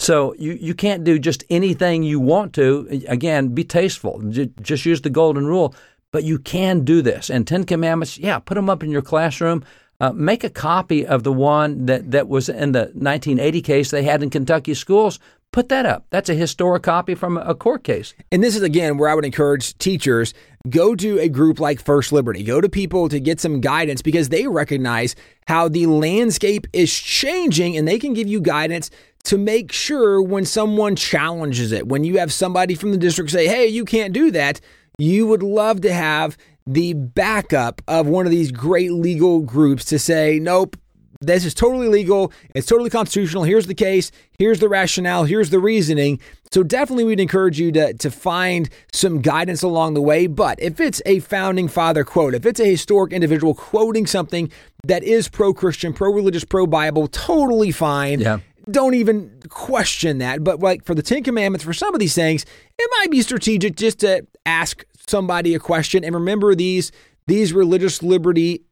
So 0.00 0.34
you, 0.38 0.52
you 0.52 0.74
can't 0.74 1.04
do 1.04 1.18
just 1.18 1.44
anything 1.50 2.02
you 2.02 2.18
want 2.18 2.54
to. 2.54 3.02
Again, 3.06 3.48
be 3.48 3.64
tasteful. 3.64 4.18
Just 4.62 4.86
use 4.86 5.02
the 5.02 5.10
golden 5.10 5.46
rule. 5.46 5.74
but 6.10 6.24
you 6.24 6.38
can 6.38 6.84
do 6.84 7.02
this. 7.02 7.30
And 7.30 7.46
Ten 7.46 7.64
Commandments, 7.64 8.18
yeah, 8.18 8.38
put 8.38 8.54
them 8.54 8.68
up 8.70 8.82
in 8.82 8.90
your 8.90 9.02
classroom. 9.02 9.62
Uh, 10.00 10.12
make 10.12 10.42
a 10.42 10.50
copy 10.50 11.06
of 11.06 11.22
the 11.22 11.32
one 11.32 11.84
that, 11.86 12.10
that 12.10 12.28
was 12.28 12.48
in 12.48 12.72
the 12.72 12.90
1980 12.94 13.60
case 13.60 13.90
they 13.90 14.02
had 14.02 14.22
in 14.22 14.30
Kentucky 14.30 14.72
schools. 14.72 15.18
Put 15.52 15.68
that 15.68 15.84
up. 15.84 16.06
That's 16.10 16.30
a 16.30 16.34
historic 16.34 16.84
copy 16.84 17.14
from 17.14 17.36
a 17.36 17.54
court 17.54 17.84
case. 17.84 18.14
And 18.32 18.42
this 18.42 18.56
is 18.56 18.62
again 18.62 18.96
where 18.96 19.10
I 19.10 19.14
would 19.14 19.24
encourage 19.24 19.76
teachers 19.78 20.32
go 20.68 20.94
to 20.94 21.18
a 21.18 21.28
group 21.28 21.60
like 21.60 21.82
First 21.82 22.12
Liberty. 22.12 22.42
Go 22.42 22.60
to 22.60 22.68
people 22.68 23.08
to 23.08 23.20
get 23.20 23.40
some 23.40 23.60
guidance 23.60 24.00
because 24.00 24.28
they 24.28 24.46
recognize 24.46 25.16
how 25.46 25.68
the 25.68 25.86
landscape 25.86 26.66
is 26.72 26.92
changing 26.92 27.76
and 27.76 27.86
they 27.86 27.98
can 27.98 28.14
give 28.14 28.28
you 28.28 28.40
guidance 28.40 28.90
to 29.30 29.38
make 29.38 29.70
sure 29.70 30.20
when 30.20 30.44
someone 30.44 30.96
challenges 30.96 31.70
it, 31.70 31.86
when 31.86 32.02
you 32.02 32.18
have 32.18 32.32
somebody 32.32 32.74
from 32.74 32.90
the 32.90 32.98
district 32.98 33.30
say, 33.30 33.46
"Hey, 33.46 33.68
you 33.68 33.84
can't 33.84 34.12
do 34.12 34.32
that." 34.32 34.60
You 34.98 35.28
would 35.28 35.44
love 35.44 35.82
to 35.82 35.92
have 35.92 36.36
the 36.66 36.94
backup 36.94 37.80
of 37.86 38.08
one 38.08 38.26
of 38.26 38.32
these 38.32 38.50
great 38.50 38.90
legal 38.90 39.38
groups 39.38 39.84
to 39.84 40.00
say, 40.00 40.40
"Nope, 40.40 40.76
this 41.20 41.44
is 41.44 41.54
totally 41.54 41.86
legal. 41.86 42.32
It's 42.54 42.66
totally 42.66 42.90
constitutional. 42.90 43.44
Here's 43.44 43.66
the 43.66 43.74
case. 43.74 44.10
Here's 44.38 44.58
the 44.58 44.68
rationale. 44.68 45.24
Here's 45.24 45.50
the 45.50 45.58
reasoning. 45.60 46.18
So 46.50 46.62
definitely 46.62 47.04
we'd 47.04 47.20
encourage 47.20 47.60
you 47.60 47.70
to, 47.72 47.92
to 47.94 48.10
find 48.10 48.68
some 48.92 49.20
guidance 49.20 49.62
along 49.62 49.94
the 49.94 50.00
way. 50.00 50.26
But 50.26 50.60
if 50.60 50.80
it's 50.80 51.02
a 51.04 51.20
founding 51.20 51.68
father 51.68 52.04
quote, 52.04 52.34
if 52.34 52.46
it's 52.46 52.58
a 52.58 52.64
historic 52.64 53.12
individual 53.12 53.54
quoting 53.54 54.06
something 54.06 54.50
that 54.86 55.04
is 55.04 55.28
pro-Christian, 55.28 55.92
pro-religious, 55.92 56.44
pro-Bible, 56.44 57.06
totally 57.08 57.70
fine. 57.70 58.20
Yeah. 58.20 58.38
Don't 58.70 58.94
even 58.94 59.40
question 59.48 60.18
that. 60.18 60.44
But 60.44 60.60
like 60.60 60.84
for 60.84 60.94
the 60.94 61.02
Ten 61.02 61.22
Commandments, 61.22 61.64
for 61.64 61.72
some 61.72 61.94
of 61.94 62.00
these 62.00 62.14
things, 62.14 62.44
it 62.78 62.90
might 62.98 63.10
be 63.10 63.22
strategic 63.22 63.76
just 63.76 64.00
to 64.00 64.26
ask 64.46 64.84
somebody 65.08 65.54
a 65.54 65.58
question. 65.58 66.04
And 66.04 66.14
remember 66.14 66.54
these 66.54 66.92
these 67.26 67.52
religious 67.52 68.02
liberty 68.02 68.64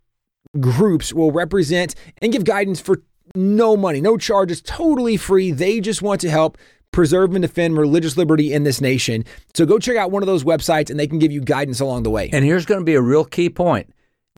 groups 0.61 1.13
will 1.13 1.33
represent 1.33 1.95
and 2.23 2.33
give 2.33 2.45
guidance 2.45 2.81
for 2.81 3.03
no 3.35 3.77
money, 3.77 4.01
no 4.01 4.17
charges, 4.17 4.61
totally 4.63 5.17
free. 5.17 5.51
They 5.51 5.81
just 5.81 6.03
want 6.03 6.21
to 6.23 6.31
help 6.31 6.59
preserve 6.91 7.35
and 7.35 7.43
defend 7.43 7.77
religious 7.77 8.17
liberty 8.17 8.53
in 8.53 8.65
this 8.65 8.81
nation. 8.81 9.25
So 9.55 9.67
go 9.67 9.79
check 9.79 9.97
out 9.97 10.11
one 10.11 10.23
of 10.23 10.27
those 10.27 10.45
websites 10.45 10.91
and 10.91 10.99
they 10.99 11.07
can 11.07 11.19
give 11.19 11.31
you 11.31 11.41
guidance 11.41 11.81
along 11.81 12.05
the 12.05 12.11
way. 12.11 12.31
And 12.33 12.45
here's 12.45 12.67
going 12.67 12.81
to 12.81 12.85
be 12.85 12.95
a 12.95 13.03
real 13.03 13.25
key 13.25 13.51
point. 13.51 13.93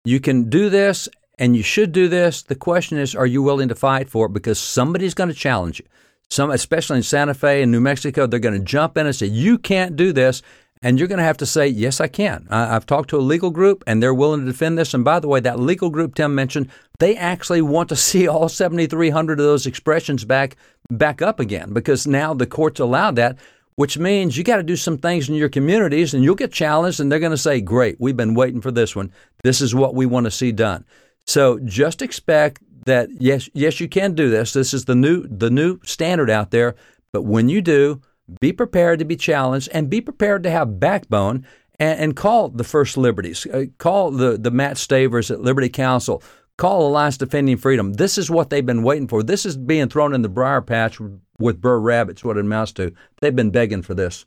You 0.05 0.21
can 0.21 0.49
do 0.49 0.71
this 0.71 1.09
and 1.40 1.56
you 1.56 1.62
should 1.62 1.90
do 1.90 2.06
this. 2.06 2.42
The 2.42 2.54
question 2.54 2.99
is, 2.99 3.16
are 3.16 3.26
you 3.26 3.42
willing 3.42 3.68
to 3.68 3.75
fight 3.75 4.11
for 4.11 4.26
it? 4.26 4.32
Because 4.32 4.59
somebody's 4.59 5.14
going 5.14 5.30
to 5.30 5.35
challenge 5.35 5.80
you. 5.80 5.87
Some, 6.28 6.50
especially 6.50 6.99
in 6.99 7.02
Santa 7.02 7.35
Fe 7.35 7.62
and 7.62 7.73
New 7.73 7.80
Mexico, 7.80 8.26
they're 8.26 8.38
going 8.38 8.59
to 8.59 8.64
jump 8.64 8.97
in 8.97 9.06
and 9.06 9.16
say, 9.16 9.26
you 9.26 9.59
can't 9.59 9.97
do 9.97 10.12
this. 10.12 10.42
And 10.82 10.99
you're 10.99 11.09
going 11.09 11.18
to 11.18 11.25
have 11.25 11.38
to 11.38 11.47
say, 11.47 11.66
yes, 11.66 12.00
I 12.00 12.09
can. 12.09 12.47
I, 12.50 12.66
have 12.66 12.87
talked 12.87 13.11
to 13.11 13.18
a 13.18 13.20
legal 13.20 13.50
group 13.50 13.85
and 13.87 14.02
they're 14.02 14.14
willing 14.14 14.40
to 14.40 14.47
defend 14.47 14.78
this. 14.78 14.94
And 14.94 15.04
by 15.04 15.18
the 15.18 15.28
way, 15.28 15.40
that 15.40 15.59
legal 15.59 15.90
group 15.90 16.14
Tim 16.14 16.35
mentioned, 16.35 16.68
they 17.00 17.16
actually 17.16 17.62
want 17.62 17.88
to 17.88 17.97
see 18.11 18.28
all 18.28 18.49
7,300 18.49 19.40
of 19.40 19.44
those 19.44 19.66
expressions 19.66 20.25
back, 20.25 20.56
back 20.90 21.20
up 21.20 21.40
again 21.40 21.73
because 21.73 22.06
now 22.06 22.32
the 22.32 22.47
courts 22.47 22.80
allow 22.80 23.11
that, 23.12 23.38
which 23.76 23.99
means 23.99 24.37
you 24.37 24.44
got 24.44 24.56
to 24.56 24.62
do 24.62 24.76
some 24.76 24.99
things 24.99 25.28
in 25.28 25.35
your 25.35 25.49
communities 25.49 26.14
and 26.14 26.23
you'll 26.23 26.35
get 26.35 26.52
challenged 26.52 27.00
and 27.00 27.11
they're 27.11 27.18
going 27.18 27.30
to 27.30 27.38
say, 27.38 27.61
great, 27.61 27.97
we've 27.99 28.16
been 28.16 28.35
waiting 28.35 28.61
for 28.61 28.70
this 28.70 28.94
one. 28.94 29.12
This 29.42 29.61
is 29.61 29.75
what 29.75 29.94
we 29.94 30.06
want 30.06 30.25
to 30.25 30.30
see 30.30 30.52
done. 30.52 30.85
So 31.27 31.59
just 31.61 32.03
expect 32.03 32.62
that, 32.87 33.09
yes, 33.19 33.49
yes, 33.53 33.81
you 33.81 33.89
can 33.89 34.15
do 34.15 34.31
this. 34.31 34.53
This 34.53 34.75
is 34.75 34.87
the 34.87 34.95
new, 34.95 35.27
the 35.27 35.50
new 35.50 35.79
standard 35.85 36.31
out 36.31 36.50
there. 36.50 36.75
But 37.12 37.23
when 37.23 37.49
you 37.49 37.61
do, 37.61 38.00
be 38.41 38.53
prepared 38.53 38.99
to 39.00 39.05
be 39.05 39.17
challenged 39.17 39.69
and 39.73 39.91
be 39.91 40.00
prepared 40.00 40.43
to 40.45 40.50
have 40.50 40.81
backbone 40.81 41.47
and, 41.79 42.00
and 42.00 42.17
call 42.17 42.49
the 42.49 42.65
First 42.65 42.97
Liberties, 42.97 43.47
uh, 43.47 43.65
call 43.79 44.11
the, 44.11 44.39
the 44.39 44.50
Matt 44.50 44.79
Stavers 44.79 45.31
at 45.31 45.41
Liberty 45.41 45.69
Counsel, 45.69 46.23
call 46.57 46.87
Alliance 46.87 47.17
Defending 47.17 47.57
Freedom. 47.57 47.95
This 47.95 48.19
is 48.19 48.31
what 48.31 48.50
they've 48.50 48.65
been 48.65 48.83
waiting 48.83 49.09
for. 49.09 49.23
This 49.23 49.47
is 49.47 49.57
being 49.57 49.89
thrown 49.89 50.15
in 50.15 50.23
the 50.23 50.29
briar 50.29 50.61
patch 50.61 51.00
with 51.39 51.61
Br'er 51.61 51.81
Rabbits, 51.81 52.23
what 52.23 52.37
it 52.37 52.41
amounts 52.41 52.73
to. 52.73 52.93
They've 53.21 53.35
been 53.35 53.50
begging 53.50 53.83
for 53.83 53.95
this. 53.95 54.27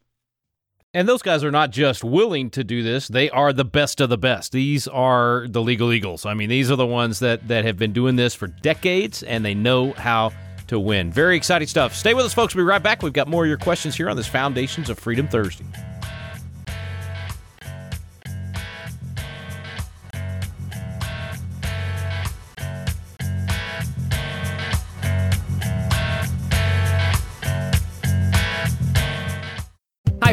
And 0.95 1.09
those 1.09 1.23
guys 1.23 1.43
are 1.43 1.49
not 1.49 1.71
just 1.71 2.03
willing 2.03 2.51
to 2.51 2.63
do 2.63 2.83
this, 2.83 3.07
they 3.07 3.27
are 3.31 3.51
the 3.51 3.65
best 3.65 3.99
of 3.99 4.09
the 4.09 4.17
best. 4.17 4.51
These 4.51 4.87
are 4.87 5.47
the 5.49 5.59
legal 5.59 5.91
eagles. 5.91 6.23
I 6.23 6.35
mean, 6.35 6.49
these 6.49 6.69
are 6.69 6.75
the 6.75 6.85
ones 6.85 7.17
that, 7.19 7.47
that 7.47 7.65
have 7.65 7.77
been 7.77 7.93
doing 7.93 8.15
this 8.15 8.35
for 8.35 8.45
decades 8.45 9.23
and 9.23 9.43
they 9.43 9.55
know 9.55 9.93
how 9.93 10.31
to 10.67 10.79
win. 10.79 11.11
Very 11.11 11.35
exciting 11.35 11.67
stuff. 11.67 11.95
Stay 11.95 12.13
with 12.13 12.25
us, 12.25 12.33
folks. 12.33 12.53
We'll 12.53 12.65
be 12.65 12.69
right 12.69 12.83
back. 12.83 13.01
We've 13.01 13.11
got 13.11 13.27
more 13.27 13.43
of 13.43 13.49
your 13.49 13.57
questions 13.57 13.95
here 13.95 14.07
on 14.07 14.15
this 14.15 14.27
Foundations 14.27 14.87
of 14.89 14.99
Freedom 14.99 15.27
Thursday. 15.27 15.65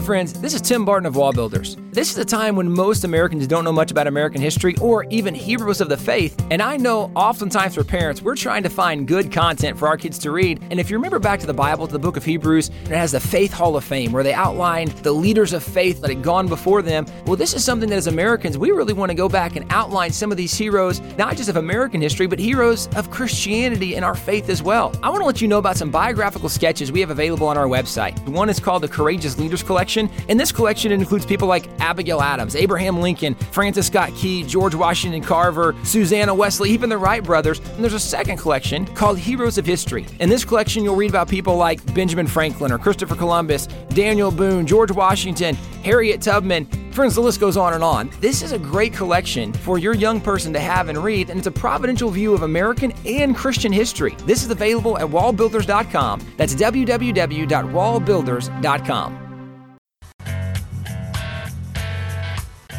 Hi, 0.00 0.06
friends. 0.06 0.32
This 0.32 0.54
is 0.54 0.62
Tim 0.62 0.86
Barton 0.86 1.04
of 1.04 1.14
Wall 1.14 1.30
Builders. 1.30 1.76
This 1.92 2.10
is 2.10 2.16
a 2.16 2.24
time 2.24 2.56
when 2.56 2.70
most 2.70 3.04
Americans 3.04 3.46
don't 3.46 3.64
know 3.64 3.72
much 3.72 3.90
about 3.90 4.06
American 4.06 4.40
history 4.40 4.76
or 4.80 5.04
even 5.10 5.34
Hebrews 5.34 5.80
of 5.80 5.88
the 5.88 5.96
faith. 5.96 6.40
And 6.50 6.62
I 6.62 6.76
know 6.76 7.10
oftentimes 7.16 7.74
for 7.74 7.82
parents, 7.82 8.22
we're 8.22 8.36
trying 8.36 8.62
to 8.62 8.70
find 8.70 9.08
good 9.08 9.30
content 9.32 9.76
for 9.76 9.88
our 9.88 9.96
kids 9.96 10.16
to 10.20 10.30
read. 10.30 10.62
And 10.70 10.78
if 10.78 10.88
you 10.88 10.96
remember 10.96 11.18
back 11.18 11.40
to 11.40 11.46
the 11.46 11.52
Bible, 11.52 11.86
to 11.88 11.92
the 11.92 11.98
book 11.98 12.16
of 12.16 12.24
Hebrews, 12.24 12.70
it 12.84 12.92
has 12.92 13.12
the 13.12 13.20
Faith 13.20 13.52
Hall 13.52 13.76
of 13.76 13.82
Fame 13.82 14.12
where 14.12 14.22
they 14.22 14.32
outlined 14.32 14.92
the 15.02 15.10
leaders 15.12 15.52
of 15.52 15.64
faith 15.64 16.00
that 16.00 16.10
had 16.10 16.22
gone 16.22 16.46
before 16.46 16.80
them. 16.80 17.04
Well, 17.26 17.36
this 17.36 17.52
is 17.52 17.64
something 17.64 17.90
that 17.90 17.96
as 17.96 18.06
Americans, 18.06 18.56
we 18.56 18.70
really 18.70 18.92
want 18.94 19.10
to 19.10 19.16
go 19.16 19.28
back 19.28 19.56
and 19.56 19.66
outline 19.70 20.12
some 20.12 20.30
of 20.30 20.36
these 20.36 20.54
heroes, 20.54 21.00
not 21.18 21.36
just 21.36 21.50
of 21.50 21.56
American 21.56 22.00
history, 22.00 22.28
but 22.28 22.38
heroes 22.38 22.86
of 22.94 23.10
Christianity 23.10 23.96
and 23.96 24.04
our 24.04 24.14
faith 24.14 24.48
as 24.48 24.62
well. 24.62 24.94
I 25.02 25.10
want 25.10 25.22
to 25.22 25.26
let 25.26 25.42
you 25.42 25.48
know 25.48 25.58
about 25.58 25.76
some 25.76 25.90
biographical 25.90 26.48
sketches 26.48 26.92
we 26.92 27.00
have 27.00 27.10
available 27.10 27.48
on 27.48 27.58
our 27.58 27.66
website. 27.66 28.16
One 28.28 28.48
is 28.48 28.60
called 28.60 28.84
the 28.84 28.88
Courageous 28.88 29.36
Leaders 29.36 29.64
Collection, 29.64 29.99
and 30.28 30.38
this 30.38 30.52
collection 30.52 30.92
includes 30.92 31.26
people 31.26 31.48
like 31.48 31.68
Abigail 31.80 32.22
Adams, 32.22 32.56
Abraham 32.56 33.00
Lincoln, 33.00 33.34
Francis 33.34 33.88
Scott 33.88 34.14
Key, 34.14 34.44
George 34.44 34.74
Washington 34.74 35.22
Carver, 35.22 35.74
Susanna 35.82 36.34
Wesley, 36.34 36.70
even 36.70 36.88
the 36.88 36.96
Wright 36.96 37.22
brothers. 37.22 37.58
And 37.58 37.82
there's 37.82 37.94
a 37.94 38.00
second 38.00 38.38
collection 38.38 38.86
called 38.94 39.18
Heroes 39.18 39.58
of 39.58 39.66
History. 39.66 40.06
In 40.20 40.28
this 40.28 40.44
collection, 40.44 40.84
you'll 40.84 40.96
read 40.96 41.10
about 41.10 41.28
people 41.28 41.56
like 41.56 41.94
Benjamin 41.94 42.26
Franklin 42.26 42.72
or 42.72 42.78
Christopher 42.78 43.16
Columbus, 43.16 43.66
Daniel 43.90 44.30
Boone, 44.30 44.66
George 44.66 44.92
Washington, 44.92 45.56
Harriet 45.82 46.22
Tubman. 46.22 46.66
Friends, 46.92 47.14
the 47.14 47.20
list 47.20 47.38
goes 47.40 47.56
on 47.56 47.74
and 47.74 47.84
on. 47.84 48.10
This 48.20 48.42
is 48.42 48.50
a 48.52 48.58
great 48.58 48.92
collection 48.92 49.52
for 49.52 49.78
your 49.78 49.94
young 49.94 50.20
person 50.20 50.52
to 50.52 50.60
have 50.60 50.88
and 50.88 50.98
read, 50.98 51.30
and 51.30 51.38
it's 51.38 51.46
a 51.46 51.52
providential 51.52 52.10
view 52.10 52.34
of 52.34 52.42
American 52.42 52.92
and 53.06 53.36
Christian 53.36 53.72
history. 53.72 54.16
This 54.26 54.44
is 54.44 54.50
available 54.50 54.98
at 54.98 55.06
wallbuilders.com. 55.06 56.20
That's 56.36 56.54
www.wallbuilders.com. 56.54 59.19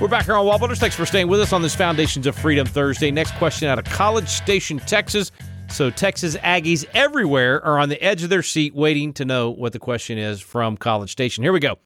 We're 0.01 0.07
back 0.07 0.25
here 0.25 0.33
on 0.33 0.47
Wall 0.47 0.57
Builders. 0.57 0.79
Thanks 0.79 0.95
for 0.95 1.05
staying 1.05 1.27
with 1.27 1.41
us 1.41 1.53
on 1.53 1.61
this 1.61 1.75
Foundations 1.75 2.25
of 2.25 2.35
Freedom 2.35 2.65
Thursday. 2.65 3.11
Next 3.11 3.35
question 3.35 3.67
out 3.67 3.77
of 3.77 3.85
College 3.85 4.27
Station, 4.27 4.79
Texas. 4.79 5.31
So, 5.69 5.91
Texas 5.91 6.35
Aggies 6.37 6.85
everywhere 6.95 7.63
are 7.63 7.77
on 7.77 7.89
the 7.89 8.01
edge 8.01 8.23
of 8.23 8.31
their 8.31 8.41
seat 8.41 8.73
waiting 8.73 9.13
to 9.13 9.25
know 9.25 9.51
what 9.51 9.73
the 9.73 9.79
question 9.79 10.17
is 10.17 10.41
from 10.41 10.75
College 10.75 11.11
Station. 11.11 11.43
Here 11.43 11.53
we 11.53 11.59
go. 11.59 11.77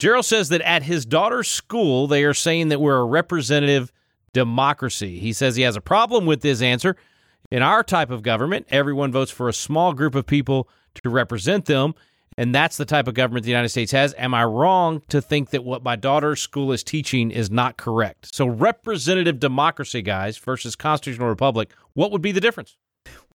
Gerald 0.00 0.24
says 0.24 0.48
that 0.48 0.62
at 0.62 0.82
his 0.82 1.06
daughter's 1.06 1.46
school, 1.46 2.08
they 2.08 2.24
are 2.24 2.34
saying 2.34 2.70
that 2.70 2.80
we're 2.80 2.98
a 2.98 3.04
representative 3.04 3.92
democracy. 4.32 5.20
He 5.20 5.32
says 5.32 5.54
he 5.54 5.62
has 5.62 5.76
a 5.76 5.80
problem 5.80 6.26
with 6.26 6.40
this 6.40 6.60
answer. 6.62 6.96
In 7.52 7.62
our 7.62 7.84
type 7.84 8.10
of 8.10 8.24
government, 8.24 8.66
everyone 8.70 9.12
votes 9.12 9.30
for 9.30 9.48
a 9.48 9.52
small 9.52 9.92
group 9.92 10.16
of 10.16 10.26
people 10.26 10.68
to 11.04 11.08
represent 11.08 11.66
them. 11.66 11.94
And 12.40 12.54
that's 12.54 12.78
the 12.78 12.86
type 12.86 13.06
of 13.06 13.12
government 13.12 13.44
the 13.44 13.50
United 13.50 13.68
States 13.68 13.92
has. 13.92 14.14
Am 14.16 14.32
I 14.32 14.44
wrong 14.44 15.02
to 15.10 15.20
think 15.20 15.50
that 15.50 15.62
what 15.62 15.84
my 15.84 15.94
daughter's 15.94 16.40
school 16.40 16.72
is 16.72 16.82
teaching 16.82 17.30
is 17.30 17.50
not 17.50 17.76
correct? 17.76 18.34
So, 18.34 18.46
representative 18.46 19.38
democracy, 19.38 20.00
guys, 20.00 20.38
versus 20.38 20.74
constitutional 20.74 21.28
republic, 21.28 21.70
what 21.92 22.10
would 22.12 22.22
be 22.22 22.32
the 22.32 22.40
difference? 22.40 22.78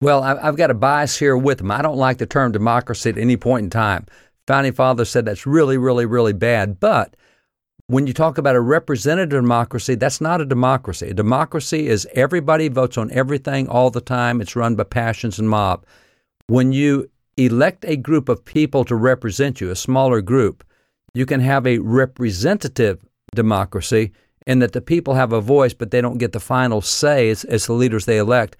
Well, 0.01 0.21
I've 0.21 0.55
got 0.55 0.69
a 0.69 0.75
bias 0.75 1.17
here 1.17 1.35
with 1.35 1.57
them. 1.57 1.71
I 1.71 1.81
don't 1.81 1.97
like 1.97 2.19
the 2.19 2.27
term 2.27 2.51
democracy 2.51 3.09
at 3.09 3.17
any 3.17 3.37
point 3.37 3.63
in 3.63 3.69
time. 3.71 4.05
Founding 4.45 4.73
fathers 4.73 5.09
said 5.09 5.25
that's 5.25 5.47
really, 5.47 5.79
really, 5.79 6.05
really 6.05 6.33
bad. 6.33 6.79
But 6.79 7.15
when 7.87 8.05
you 8.05 8.13
talk 8.13 8.37
about 8.37 8.55
a 8.55 8.61
representative 8.61 9.41
democracy, 9.41 9.95
that's 9.95 10.21
not 10.21 10.41
a 10.41 10.45
democracy. 10.45 11.09
A 11.09 11.15
democracy 11.15 11.87
is 11.87 12.07
everybody 12.13 12.67
votes 12.67 12.99
on 12.99 13.09
everything 13.09 13.67
all 13.67 13.89
the 13.89 13.99
time. 13.99 14.41
It's 14.41 14.55
run 14.55 14.75
by 14.75 14.83
passions 14.83 15.39
and 15.39 15.49
mob. 15.49 15.87
When 16.45 16.71
you 16.71 17.09
elect 17.45 17.85
a 17.85 17.95
group 17.95 18.29
of 18.29 18.45
people 18.45 18.83
to 18.85 18.95
represent 18.95 19.61
you, 19.61 19.69
a 19.69 19.75
smaller 19.75 20.21
group, 20.21 20.63
you 21.13 21.25
can 21.25 21.39
have 21.39 21.67
a 21.67 21.79
representative 21.79 23.03
democracy 23.35 24.11
in 24.47 24.59
that 24.59 24.71
the 24.71 24.81
people 24.81 25.13
have 25.13 25.33
a 25.33 25.41
voice, 25.41 25.73
but 25.73 25.91
they 25.91 26.01
don't 26.01 26.17
get 26.17 26.31
the 26.31 26.39
final 26.39 26.81
say 26.81 27.29
as, 27.29 27.43
as 27.45 27.65
the 27.65 27.73
leaders 27.73 28.05
they 28.05 28.17
elect. 28.17 28.57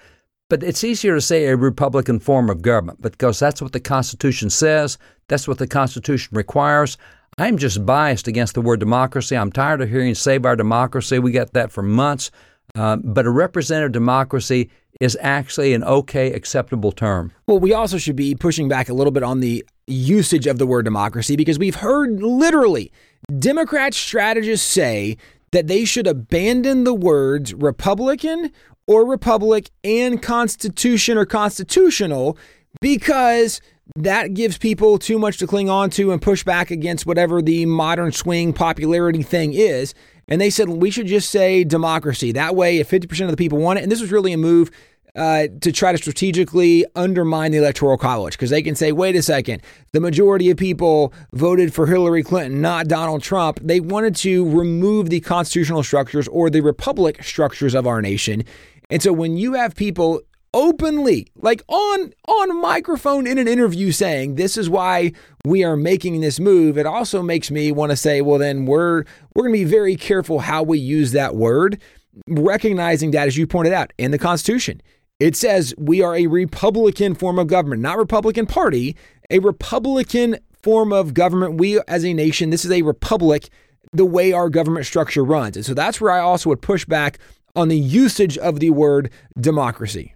But 0.50 0.63
it's 0.63 0.84
easier 0.84 1.15
to 1.15 1.22
say 1.22 1.46
a 1.46 1.56
Republican 1.56 2.20
form 2.20 2.50
of 2.50 2.62
government 2.62 3.02
because 3.02 3.39
that's 3.39 3.62
what 3.62 3.72
the 3.72 3.80
Constitution 3.80 4.50
says, 4.50 4.98
that's 5.28 5.48
what 5.48 5.58
the 5.58 5.67
Constitution 5.67 6.36
requires. 6.36 6.98
I'm 7.38 7.58
just 7.58 7.86
biased 7.86 8.28
against 8.28 8.54
the 8.56 8.62
word 8.62 8.82
democracy. 8.82 9.38
I'm 9.38 9.52
tired 9.52 9.82
of 9.82 9.89
hearing 9.89 10.13
save 10.13 10.46
our 10.46 10.58
democracy. 10.58 11.20
We 11.20 11.32
got 11.32 11.54
that 11.54 11.72
for 11.72 11.82
months. 11.82 12.32
Uh, 12.76 12.98
but 12.98 13.26
a 13.26 13.30
representative 13.30 13.91
democracy 13.91 14.70
is 15.01 15.17
actually 15.19 15.73
an 15.73 15.83
okay, 15.83 16.31
acceptable 16.31 16.91
term. 16.91 17.33
Well, 17.47 17.59
we 17.59 17.73
also 17.73 17.97
should 17.97 18.15
be 18.15 18.35
pushing 18.35 18.69
back 18.69 18.87
a 18.87 18.93
little 18.93 19.11
bit 19.11 19.23
on 19.23 19.39
the 19.39 19.65
usage 19.87 20.45
of 20.45 20.59
the 20.59 20.67
word 20.67 20.85
democracy 20.85 21.35
because 21.35 21.57
we've 21.57 21.75
heard 21.75 22.21
literally 22.21 22.91
Democrat 23.39 23.95
strategists 23.95 24.65
say 24.65 25.17
that 25.51 25.67
they 25.67 25.85
should 25.85 26.05
abandon 26.05 26.83
the 26.83 26.93
words 26.93 27.51
Republican 27.55 28.51
or 28.85 29.03
Republic 29.03 29.71
and 29.83 30.21
Constitution 30.21 31.17
or 31.17 31.25
constitutional 31.25 32.37
because 32.79 33.59
that 33.95 34.35
gives 34.35 34.59
people 34.59 34.99
too 34.99 35.17
much 35.17 35.37
to 35.39 35.47
cling 35.47 35.69
on 35.69 35.89
to 35.89 36.11
and 36.11 36.21
push 36.21 36.43
back 36.43 36.69
against 36.69 37.07
whatever 37.07 37.41
the 37.41 37.65
modern 37.65 38.11
swing 38.11 38.53
popularity 38.53 39.23
thing 39.23 39.53
is. 39.53 39.95
And 40.27 40.39
they 40.39 40.49
said 40.49 40.69
we 40.69 40.91
should 40.91 41.07
just 41.07 41.29
say 41.29 41.63
democracy. 41.63 42.31
That 42.31 42.55
way, 42.55 42.77
if 42.77 42.89
50% 42.89 43.23
of 43.23 43.31
the 43.31 43.37
people 43.37 43.57
want 43.57 43.79
it, 43.79 43.83
and 43.83 43.91
this 43.91 43.99
was 43.99 44.11
really 44.11 44.31
a 44.31 44.37
move 44.37 44.71
uh, 45.15 45.47
to 45.62 45.71
try 45.71 45.91
to 45.91 45.97
strategically 45.97 46.86
undermine 46.95 47.52
the 47.52 47.58
electoral 47.58 47.97
college 47.97 48.34
because 48.34 48.50
they 48.50 48.62
can 48.62 48.76
say, 48.76 48.91
wait 48.91 49.15
a 49.15 49.21
second, 49.21 49.62
the 49.91 50.00
majority 50.00 50.50
of 50.50 50.58
people 50.58 51.13
voted 51.34 51.74
for 51.74 51.88
Hillary 51.88 52.24
Clinton, 52.24 52.62
not 52.62 52.88
Donald 52.88 53.21
Trump. 53.21 53.60
They 53.62 53.80
wanted 53.80 54.15
to 54.17 54.50
remove 54.50 55.10
the 55.10 55.19
constitutional 55.19 55.84
structures 55.84 56.28
or 56.28 56.50
the 56.50 56.62
republic 56.62 57.24
structures 57.24 57.74
of 57.74 57.88
our 57.88 58.02
nation. 58.02 58.43
And 58.89 59.02
so 59.02 59.13
when 59.13 59.38
you 59.38 59.54
have 59.54 59.76
people 59.76 60.21
openly 60.54 61.28
like 61.38 61.63
on 61.69 62.13
on 62.26 62.62
microphone 62.62 63.26
in 63.26 63.38
an 63.38 63.47
interview 63.47 63.91
saying 63.91 64.36
this 64.36 64.58
is 64.58 64.69
why 64.69 65.13
we 65.45 65.63
are 65.63 65.78
making 65.78 66.19
this 66.19 66.41
move 66.41 66.78
it 66.78 66.86
also 66.86 67.21
makes 67.21 67.50
me 67.50 67.71
want 67.71 67.89
to 67.89 67.95
say 67.95 68.21
well 68.21 68.38
then 68.38 68.65
we're 68.65 69.06
we're 69.34 69.43
going 69.43 69.54
to 69.54 69.60
be 69.60 69.63
very 69.63 69.95
careful 69.95 70.39
how 70.39 70.62
we 70.62 70.78
use 70.78 71.13
that 71.13 71.36
word 71.36 71.82
recognizing 72.28 73.12
that 73.12 73.28
as 73.28 73.38
you 73.38 73.47
pointed 73.47 73.71
out 73.71 73.93
in 73.97 74.12
the 74.12 74.17
constitution 74.17 74.82
it 75.21 75.36
says 75.36 75.73
we 75.77 76.01
are 76.01 76.15
a 76.15 76.27
republican 76.27 77.15
form 77.15 77.39
of 77.39 77.47
government 77.47 77.81
not 77.81 77.97
republican 77.97 78.45
party 78.45 78.95
a 79.29 79.39
republican 79.39 80.38
form 80.62 80.91
of 80.91 81.13
government 81.13 81.57
we 81.57 81.79
as 81.88 82.03
a 82.03 82.13
nation 82.13 82.49
this 82.49 82.65
is 82.65 82.71
a 82.71 82.81
republic 82.81 83.49
the 83.93 84.05
way 84.05 84.31
our 84.31 84.49
government 84.49 84.86
structure 84.86 85.23
runs 85.23 85.55
and 85.55 85.65
so 85.65 85.73
that's 85.73 86.01
where 86.01 86.12
i 86.12 86.19
also 86.19 86.49
would 86.49 86.62
push 86.62 86.86
back 86.86 87.19
on 87.55 87.67
the 87.67 87.77
usage 87.77 88.38
of 88.38 88.60
the 88.60 88.69
word 88.69 89.10
democracy 89.39 90.13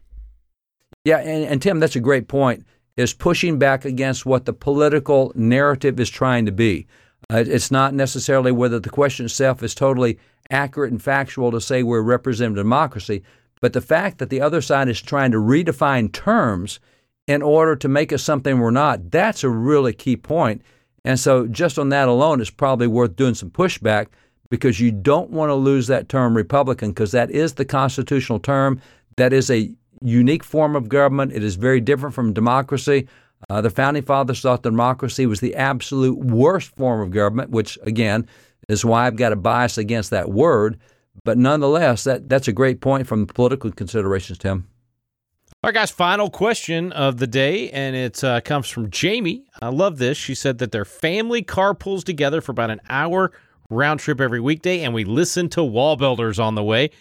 yeah, 1.05 1.19
and, 1.19 1.45
and 1.45 1.61
Tim, 1.61 1.79
that's 1.79 1.95
a 1.95 2.01
great 2.01 2.27
point. 2.27 2.65
Is 2.97 3.13
pushing 3.13 3.59
back 3.59 3.85
against 3.85 4.25
what 4.25 4.45
the 4.45 4.53
political 4.53 5.31
narrative 5.35 5.99
is 5.99 6.09
trying 6.09 6.45
to 6.45 6.51
be. 6.51 6.87
Uh, 7.31 7.43
it's 7.45 7.69
not 7.69 7.93
necessarily 7.93 8.51
whether 8.51 8.79
the 8.79 8.89
question 8.89 9.25
itself 9.25 9.61
is 9.63 9.75
totally 9.75 10.17
accurate 10.49 10.91
and 10.91 11.01
factual 11.01 11.51
to 11.51 11.59
say 11.59 11.83
we're 11.83 12.01
representative 12.01 12.63
democracy, 12.63 13.21
but 13.61 13.73
the 13.73 13.81
fact 13.81 14.17
that 14.19 14.29
the 14.29 14.41
other 14.41 14.61
side 14.61 14.89
is 14.89 15.01
trying 15.01 15.31
to 15.31 15.37
redefine 15.37 16.11
terms 16.11 16.79
in 17.27 17.41
order 17.41 17.75
to 17.75 17.87
make 17.87 18.13
us 18.13 18.23
something 18.23 18.59
we're 18.59 18.71
not, 18.71 19.11
that's 19.11 19.43
a 19.43 19.49
really 19.49 19.93
key 19.93 20.15
point. 20.15 20.61
And 21.03 21.19
so, 21.19 21.47
just 21.47 21.77
on 21.77 21.89
that 21.89 22.07
alone, 22.07 22.41
it's 22.41 22.49
probably 22.49 22.87
worth 22.87 23.15
doing 23.15 23.35
some 23.35 23.51
pushback 23.51 24.07
because 24.49 24.79
you 24.79 24.91
don't 24.91 25.29
want 25.29 25.49
to 25.49 25.55
lose 25.55 25.87
that 25.87 26.09
term 26.09 26.35
Republican 26.35 26.89
because 26.89 27.11
that 27.11 27.31
is 27.31 27.53
the 27.53 27.65
constitutional 27.65 28.39
term. 28.39 28.81
That 29.17 29.33
is 29.33 29.49
a 29.49 29.71
unique 30.01 30.43
form 30.43 30.75
of 30.75 30.89
government. 30.89 31.33
It 31.33 31.43
is 31.43 31.55
very 31.55 31.79
different 31.79 32.15
from 32.15 32.33
democracy. 32.33 33.07
Uh, 33.49 33.61
the 33.61 33.69
founding 33.69 34.03
fathers 34.03 34.41
thought 34.41 34.63
democracy 34.63 35.25
was 35.25 35.39
the 35.39 35.55
absolute 35.55 36.17
worst 36.17 36.75
form 36.75 37.01
of 37.01 37.11
government, 37.11 37.51
which 37.51 37.77
again 37.83 38.27
is 38.67 38.83
why 38.83 39.05
I've 39.05 39.15
got 39.15 39.31
a 39.31 39.35
bias 39.35 39.77
against 39.77 40.09
that 40.09 40.31
word. 40.31 40.79
But 41.25 41.38
nonetheless, 41.38 42.05
that, 42.05 42.29
that's 42.29 42.47
a 42.47 42.53
great 42.53 42.79
point 42.79 43.07
from 43.07 43.27
political 43.27 43.71
considerations, 43.71 44.38
Tim. 44.38 44.69
All 45.61 45.69
right, 45.69 45.73
guys, 45.73 45.91
final 45.91 46.29
question 46.29 46.93
of 46.93 47.17
the 47.17 47.27
day, 47.27 47.69
and 47.71 47.95
it 47.95 48.23
uh, 48.23 48.39
comes 48.39 48.69
from 48.69 48.89
Jamie. 48.89 49.43
I 49.61 49.69
love 49.69 49.97
this. 49.97 50.17
She 50.17 50.35
said 50.35 50.59
that 50.59 50.71
their 50.71 50.85
family 50.85 51.43
carpools 51.43 52.05
together 52.05 52.39
for 52.39 52.53
about 52.53 52.69
an 52.69 52.79
hour 52.88 53.33
round 53.69 53.99
trip 53.99 54.21
every 54.21 54.39
weekday, 54.39 54.81
and 54.81 54.93
we 54.93 55.03
listen 55.03 55.49
to 55.49 55.63
Wall 55.63 55.97
Builders 55.97 56.39
on 56.39 56.55
the 56.55 56.63
way 56.63 56.91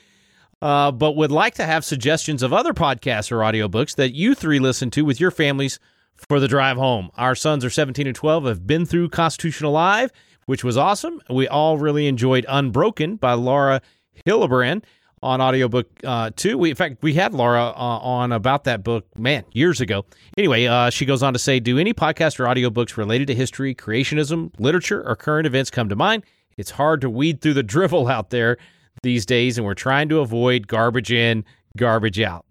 uh, 0.64 0.90
but 0.90 1.14
would 1.14 1.30
like 1.30 1.54
to 1.54 1.64
have 1.66 1.84
suggestions 1.84 2.42
of 2.42 2.52
other 2.52 2.72
podcasts 2.72 3.30
or 3.30 3.38
audiobooks 3.38 3.96
that 3.96 4.14
you 4.14 4.34
three 4.34 4.58
listen 4.58 4.90
to 4.90 5.04
with 5.04 5.20
your 5.20 5.30
families 5.30 5.78
for 6.14 6.40
the 6.40 6.48
drive 6.48 6.78
home. 6.78 7.10
Our 7.16 7.34
sons 7.34 7.66
are 7.66 7.70
17 7.70 8.06
and 8.06 8.16
12, 8.16 8.46
have 8.46 8.66
been 8.66 8.86
through 8.86 9.10
Constitution 9.10 9.66
Alive, 9.66 10.10
which 10.46 10.64
was 10.64 10.78
awesome. 10.78 11.20
We 11.28 11.46
all 11.46 11.76
really 11.76 12.06
enjoyed 12.06 12.46
Unbroken 12.48 13.16
by 13.16 13.34
Laura 13.34 13.82
Hillenbrand 14.26 14.84
on 15.22 15.40
audiobook 15.40 15.88
uh, 16.04 16.30
too. 16.36 16.58
We, 16.58 16.70
in 16.70 16.76
fact, 16.76 17.02
we 17.02 17.14
had 17.14 17.32
Laura 17.32 17.68
uh, 17.68 17.72
on 17.72 18.30
about 18.30 18.64
that 18.64 18.84
book, 18.84 19.06
man, 19.18 19.44
years 19.52 19.80
ago. 19.80 20.04
Anyway, 20.36 20.66
uh, 20.66 20.90
she 20.90 21.06
goes 21.06 21.22
on 21.22 21.32
to 21.32 21.38
say, 21.38 21.58
do 21.60 21.78
any 21.78 21.94
podcast 21.94 22.38
or 22.38 22.44
audiobooks 22.44 22.96
related 22.96 23.26
to 23.28 23.34
history, 23.34 23.74
creationism, 23.74 24.52
literature, 24.58 25.02
or 25.08 25.16
current 25.16 25.46
events 25.46 25.70
come 25.70 25.88
to 25.88 25.96
mind? 25.96 26.24
It's 26.56 26.72
hard 26.72 27.00
to 27.00 27.10
weed 27.10 27.40
through 27.40 27.54
the 27.54 27.62
drivel 27.74 28.06
out 28.06 28.30
there 28.30 28.58
these 29.02 29.24
days, 29.26 29.56
and 29.56 29.66
we're 29.66 29.74
trying 29.74 30.08
to 30.10 30.20
avoid 30.20 30.68
garbage 30.68 31.10
in, 31.10 31.44
garbage 31.76 32.20
out. 32.20 32.44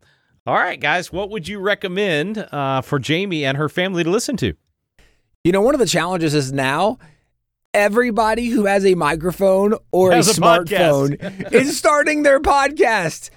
All 0.46 0.56
right, 0.56 0.80
guys, 0.80 1.14
what 1.14 1.30
would 1.30 1.48
you 1.48 1.60
recommend 1.60 2.38
uh, 2.52 2.82
for 2.82 3.00
Jamie 3.00 3.46
and 3.46 3.58
her 3.58 3.70
family 3.70 4.04
to 4.04 4.10
listen 4.10 4.36
to? 4.38 4.54
You 5.44 5.52
know, 5.52 5.62
one 5.62 5.76
of 5.76 5.80
the 5.80 5.86
challenges 5.86 6.34
is 6.34 6.52
now 6.52 6.98
everybody 7.74 8.48
who 8.48 8.66
has 8.66 8.86
a 8.86 8.96
microphone 8.96 9.76
or 9.92 10.12
a, 10.12 10.18
a 10.18 10.20
smartphone 10.20 11.52
is 11.54 11.78
starting 11.78 12.24
their 12.24 12.40
podcast. 12.40 13.30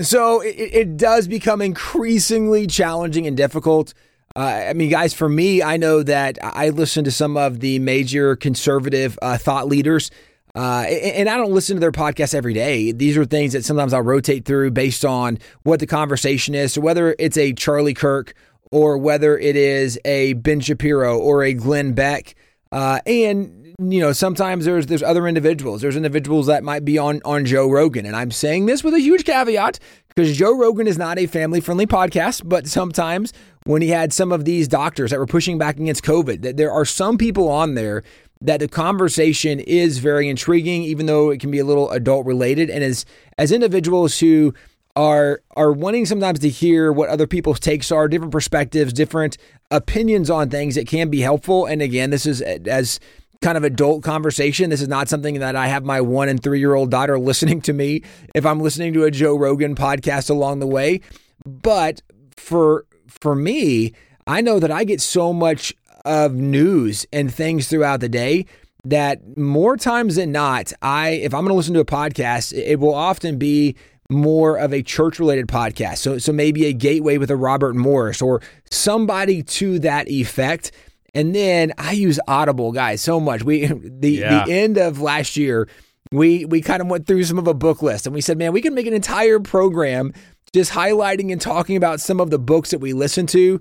So 0.00 0.40
it, 0.40 0.56
it 0.56 0.96
does 0.96 1.28
become 1.28 1.60
increasingly 1.60 2.66
challenging 2.66 3.26
and 3.26 3.36
difficult. 3.36 3.94
Uh, 4.36 4.40
I 4.68 4.72
mean, 4.72 4.90
guys, 4.90 5.14
for 5.14 5.28
me, 5.28 5.62
I 5.62 5.76
know 5.76 6.02
that 6.02 6.38
I 6.42 6.70
listen 6.70 7.04
to 7.04 7.10
some 7.10 7.36
of 7.36 7.60
the 7.60 7.78
major 7.78 8.34
conservative 8.34 9.18
uh, 9.22 9.38
thought 9.38 9.68
leaders. 9.68 10.10
Uh, 10.56 10.84
and 10.88 11.28
I 11.28 11.36
don't 11.36 11.52
listen 11.52 11.76
to 11.76 11.80
their 11.80 11.92
podcasts 11.92 12.34
every 12.34 12.54
day. 12.54 12.92
These 12.92 13.16
are 13.16 13.24
things 13.24 13.54
that 13.54 13.64
sometimes 13.64 13.92
I'll 13.92 14.02
rotate 14.02 14.44
through 14.44 14.70
based 14.70 15.04
on 15.04 15.38
what 15.64 15.80
the 15.80 15.86
conversation 15.86 16.54
is. 16.54 16.72
So 16.72 16.80
whether 16.80 17.16
it's 17.18 17.36
a 17.36 17.52
Charlie 17.52 17.94
Kirk 17.94 18.34
or 18.70 18.96
whether 18.98 19.36
it 19.36 19.56
is 19.56 19.98
a 20.04 20.34
Ben 20.34 20.60
Shapiro 20.60 21.18
or 21.18 21.42
a 21.42 21.54
Glenn 21.54 21.92
Beck, 21.92 22.36
uh, 22.70 23.00
and 23.06 23.63
you 23.78 24.00
know 24.00 24.12
sometimes 24.12 24.64
there's 24.64 24.86
there's 24.86 25.02
other 25.02 25.26
individuals. 25.26 25.80
There's 25.80 25.96
individuals 25.96 26.46
that 26.46 26.62
might 26.62 26.84
be 26.84 26.98
on 26.98 27.20
on 27.24 27.44
Joe 27.44 27.70
Rogan, 27.70 28.06
and 28.06 28.14
I'm 28.14 28.30
saying 28.30 28.66
this 28.66 28.84
with 28.84 28.94
a 28.94 29.00
huge 29.00 29.24
caveat 29.24 29.78
because 30.14 30.36
Joe 30.36 30.56
Rogan 30.56 30.86
is 30.86 30.98
not 30.98 31.18
a 31.18 31.26
family 31.26 31.60
friendly 31.60 31.86
podcast. 31.86 32.48
But 32.48 32.66
sometimes 32.66 33.32
when 33.64 33.82
he 33.82 33.88
had 33.88 34.12
some 34.12 34.32
of 34.32 34.44
these 34.44 34.68
doctors 34.68 35.10
that 35.10 35.18
were 35.18 35.26
pushing 35.26 35.58
back 35.58 35.76
against 35.76 36.04
COVID, 36.04 36.42
that 36.42 36.56
there 36.56 36.72
are 36.72 36.84
some 36.84 37.18
people 37.18 37.48
on 37.48 37.74
there 37.74 38.02
that 38.40 38.60
the 38.60 38.68
conversation 38.68 39.58
is 39.60 39.98
very 39.98 40.28
intriguing, 40.28 40.82
even 40.82 41.06
though 41.06 41.30
it 41.30 41.40
can 41.40 41.50
be 41.50 41.58
a 41.58 41.64
little 41.64 41.90
adult 41.90 42.26
related. 42.26 42.70
And 42.70 42.84
as 42.84 43.04
as 43.38 43.50
individuals 43.50 44.18
who 44.20 44.54
are 44.96 45.40
are 45.56 45.72
wanting 45.72 46.06
sometimes 46.06 46.38
to 46.40 46.48
hear 46.48 46.92
what 46.92 47.08
other 47.08 47.26
people's 47.26 47.58
takes 47.58 47.90
are, 47.90 48.06
different 48.06 48.32
perspectives, 48.32 48.92
different 48.92 49.36
opinions 49.70 50.30
on 50.30 50.50
things, 50.50 50.76
it 50.76 50.86
can 50.86 51.10
be 51.10 51.20
helpful. 51.20 51.66
And 51.66 51.82
again, 51.82 52.10
this 52.10 52.26
is 52.26 52.40
as 52.40 53.00
kind 53.44 53.58
of 53.58 53.62
adult 53.62 54.02
conversation. 54.02 54.70
This 54.70 54.80
is 54.80 54.88
not 54.88 55.10
something 55.10 55.40
that 55.40 55.54
I 55.54 55.66
have 55.66 55.84
my 55.84 56.00
one 56.00 56.30
and 56.30 56.42
three 56.42 56.58
year 56.58 56.74
old 56.74 56.90
daughter 56.90 57.18
listening 57.30 57.60
to 57.62 57.74
me 57.74 58.02
if 58.34 58.46
I'm 58.46 58.58
listening 58.58 58.94
to 58.94 59.04
a 59.04 59.10
Joe 59.10 59.36
Rogan 59.36 59.74
podcast 59.74 60.30
along 60.30 60.60
the 60.60 60.66
way. 60.66 61.02
But 61.44 62.00
for 62.36 62.86
for 63.06 63.34
me, 63.34 63.92
I 64.26 64.40
know 64.40 64.58
that 64.58 64.70
I 64.70 64.84
get 64.84 65.02
so 65.02 65.34
much 65.34 65.74
of 66.06 66.34
news 66.34 67.06
and 67.12 67.32
things 67.32 67.68
throughout 67.68 68.00
the 68.00 68.08
day 68.08 68.46
that 68.86 69.36
more 69.36 69.76
times 69.76 70.16
than 70.16 70.32
not, 70.32 70.72
I 70.80 71.10
if 71.10 71.34
I'm 71.34 71.42
going 71.42 71.50
to 71.50 71.54
listen 71.54 71.74
to 71.74 71.80
a 71.80 71.84
podcast, 71.84 72.56
it 72.56 72.80
will 72.80 72.94
often 72.94 73.36
be 73.36 73.76
more 74.10 74.56
of 74.56 74.72
a 74.72 74.82
church 74.82 75.18
related 75.18 75.48
podcast. 75.48 75.98
So 75.98 76.16
so 76.16 76.32
maybe 76.32 76.64
a 76.64 76.72
gateway 76.72 77.18
with 77.18 77.30
a 77.30 77.36
Robert 77.36 77.76
Morris 77.76 78.22
or 78.22 78.40
somebody 78.70 79.42
to 79.42 79.78
that 79.80 80.08
effect. 80.08 80.72
And 81.14 81.34
then 81.34 81.72
I 81.78 81.92
use 81.92 82.18
Audible, 82.26 82.72
guys, 82.72 83.00
so 83.00 83.20
much. 83.20 83.42
We 83.42 83.66
the 83.66 84.10
Yeah. 84.10 84.44
the 84.44 84.52
end 84.52 84.78
of 84.78 85.00
last 85.00 85.36
year, 85.36 85.68
we 86.10 86.44
we 86.44 86.60
kind 86.60 86.82
of 86.82 86.88
went 86.88 87.06
through 87.06 87.24
some 87.24 87.38
of 87.38 87.46
a 87.46 87.54
book 87.54 87.82
list 87.82 88.06
and 88.06 88.14
we 88.14 88.20
said, 88.20 88.38
man, 88.38 88.52
we 88.52 88.60
can 88.60 88.74
make 88.74 88.86
an 88.86 88.94
entire 88.94 89.40
program 89.40 90.12
just 90.52 90.72
highlighting 90.72 91.32
and 91.32 91.40
talking 91.40 91.76
about 91.76 92.00
some 92.00 92.20
of 92.20 92.30
the 92.30 92.38
books 92.38 92.70
that 92.70 92.78
we 92.78 92.92
listen 92.92 93.26
to. 93.26 93.60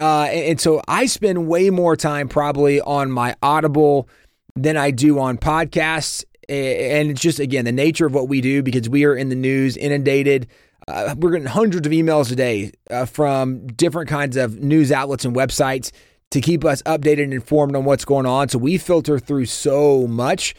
Uh, 0.00 0.28
and, 0.30 0.44
and 0.50 0.60
so 0.60 0.80
I 0.86 1.06
spend 1.06 1.48
way 1.48 1.70
more 1.70 1.96
time 1.96 2.28
probably 2.28 2.80
on 2.80 3.10
my 3.10 3.34
Audible 3.42 4.08
than 4.56 4.76
I 4.76 4.90
do 4.92 5.18
on 5.18 5.38
podcasts. 5.38 6.24
And 6.48 7.10
it's 7.10 7.20
just, 7.20 7.38
again, 7.38 7.64
the 7.64 7.72
nature 7.72 8.06
of 8.06 8.14
what 8.14 8.28
we 8.28 8.40
do 8.40 8.62
because 8.62 8.88
we 8.88 9.04
are 9.04 9.14
in 9.14 9.28
the 9.28 9.36
news, 9.36 9.76
inundated. 9.76 10.48
Uh, 10.88 11.14
we're 11.18 11.30
getting 11.30 11.46
hundreds 11.46 11.86
of 11.86 11.92
emails 11.92 12.32
a 12.32 12.36
day 12.36 12.72
uh, 12.90 13.04
from 13.06 13.66
different 13.68 14.08
kinds 14.08 14.36
of 14.36 14.58
news 14.60 14.90
outlets 14.90 15.24
and 15.24 15.34
websites 15.36 15.92
to 16.30 16.40
keep 16.40 16.64
us 16.64 16.82
updated 16.82 17.24
and 17.24 17.34
informed 17.34 17.74
on 17.74 17.84
what's 17.84 18.04
going 18.04 18.26
on. 18.26 18.48
So 18.48 18.58
we 18.58 18.78
filter 18.78 19.18
through 19.18 19.46
so 19.46 20.06
much. 20.06 20.54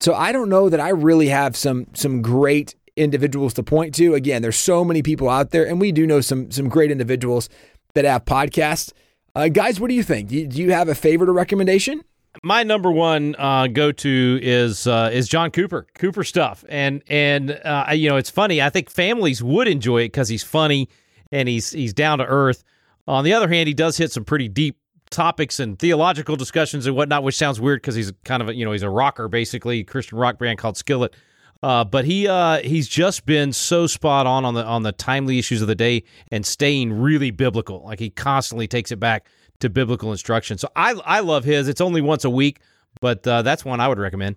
So 0.00 0.14
I 0.14 0.32
don't 0.32 0.48
know 0.48 0.68
that 0.68 0.80
I 0.80 0.90
really 0.90 1.28
have 1.28 1.56
some 1.56 1.86
some 1.94 2.22
great 2.22 2.74
individuals 2.96 3.54
to 3.54 3.62
point 3.62 3.94
to. 3.96 4.14
Again, 4.14 4.42
there's 4.42 4.56
so 4.56 4.84
many 4.84 5.02
people 5.02 5.28
out 5.28 5.50
there, 5.50 5.66
and 5.66 5.80
we 5.80 5.92
do 5.92 6.06
know 6.06 6.20
some 6.20 6.50
some 6.50 6.68
great 6.68 6.90
individuals 6.90 7.48
that 7.94 8.04
have 8.04 8.24
podcasts. 8.24 8.92
Uh, 9.34 9.48
guys, 9.48 9.78
what 9.80 9.88
do 9.88 9.94
you 9.94 10.02
think? 10.02 10.28
Do 10.28 10.36
you, 10.36 10.46
do 10.46 10.62
you 10.62 10.72
have 10.72 10.88
a 10.88 10.94
favorite 10.94 11.28
or 11.28 11.32
recommendation? 11.32 12.02
My 12.42 12.62
number 12.62 12.90
one 12.90 13.34
uh, 13.38 13.66
go 13.66 13.92
to 13.92 14.38
is 14.42 14.86
uh, 14.86 15.10
is 15.12 15.28
John 15.28 15.50
Cooper, 15.50 15.86
Cooper 15.94 16.24
stuff, 16.24 16.64
and 16.68 17.02
and 17.08 17.50
uh, 17.64 17.88
you 17.92 18.08
know 18.08 18.16
it's 18.16 18.30
funny. 18.30 18.60
I 18.60 18.70
think 18.70 18.90
families 18.90 19.42
would 19.42 19.68
enjoy 19.68 20.02
it 20.02 20.08
because 20.08 20.28
he's 20.28 20.42
funny 20.42 20.88
and 21.32 21.48
he's 21.48 21.70
he's 21.72 21.94
down 21.94 22.18
to 22.18 22.26
earth. 22.26 22.62
On 23.08 23.24
the 23.24 23.32
other 23.32 23.48
hand, 23.48 23.68
he 23.68 23.74
does 23.74 23.96
hit 23.96 24.12
some 24.12 24.24
pretty 24.24 24.48
deep 24.48 24.76
topics 25.10 25.60
and 25.60 25.78
theological 25.78 26.36
discussions 26.36 26.86
and 26.86 26.96
whatnot, 26.96 27.22
which 27.22 27.36
sounds 27.36 27.60
weird 27.60 27.80
because 27.80 27.94
he's 27.94 28.12
kind 28.24 28.42
of 28.42 28.48
a, 28.48 28.54
you 28.54 28.64
know 28.64 28.72
he's 28.72 28.82
a 28.82 28.90
rocker 28.90 29.28
basically, 29.28 29.84
Christian 29.84 30.18
rock 30.18 30.38
band 30.38 30.58
called 30.58 30.76
Skillet. 30.76 31.14
Uh, 31.62 31.84
but 31.84 32.04
he 32.04 32.28
uh, 32.28 32.58
he's 32.58 32.86
just 32.86 33.24
been 33.24 33.52
so 33.52 33.86
spot 33.86 34.26
on 34.26 34.44
on 34.44 34.54
the 34.54 34.64
on 34.64 34.82
the 34.82 34.92
timely 34.92 35.38
issues 35.38 35.62
of 35.62 35.68
the 35.68 35.74
day 35.74 36.02
and 36.30 36.44
staying 36.44 36.92
really 36.92 37.30
biblical. 37.30 37.82
Like 37.84 37.98
he 37.98 38.10
constantly 38.10 38.68
takes 38.68 38.92
it 38.92 39.00
back 39.00 39.26
to 39.60 39.70
biblical 39.70 40.12
instruction. 40.12 40.58
So 40.58 40.68
I 40.76 40.92
I 41.04 41.20
love 41.20 41.44
his. 41.44 41.68
It's 41.68 41.80
only 41.80 42.00
once 42.00 42.24
a 42.24 42.30
week, 42.30 42.60
but 43.00 43.26
uh, 43.26 43.42
that's 43.42 43.64
one 43.64 43.80
I 43.80 43.88
would 43.88 43.98
recommend. 43.98 44.36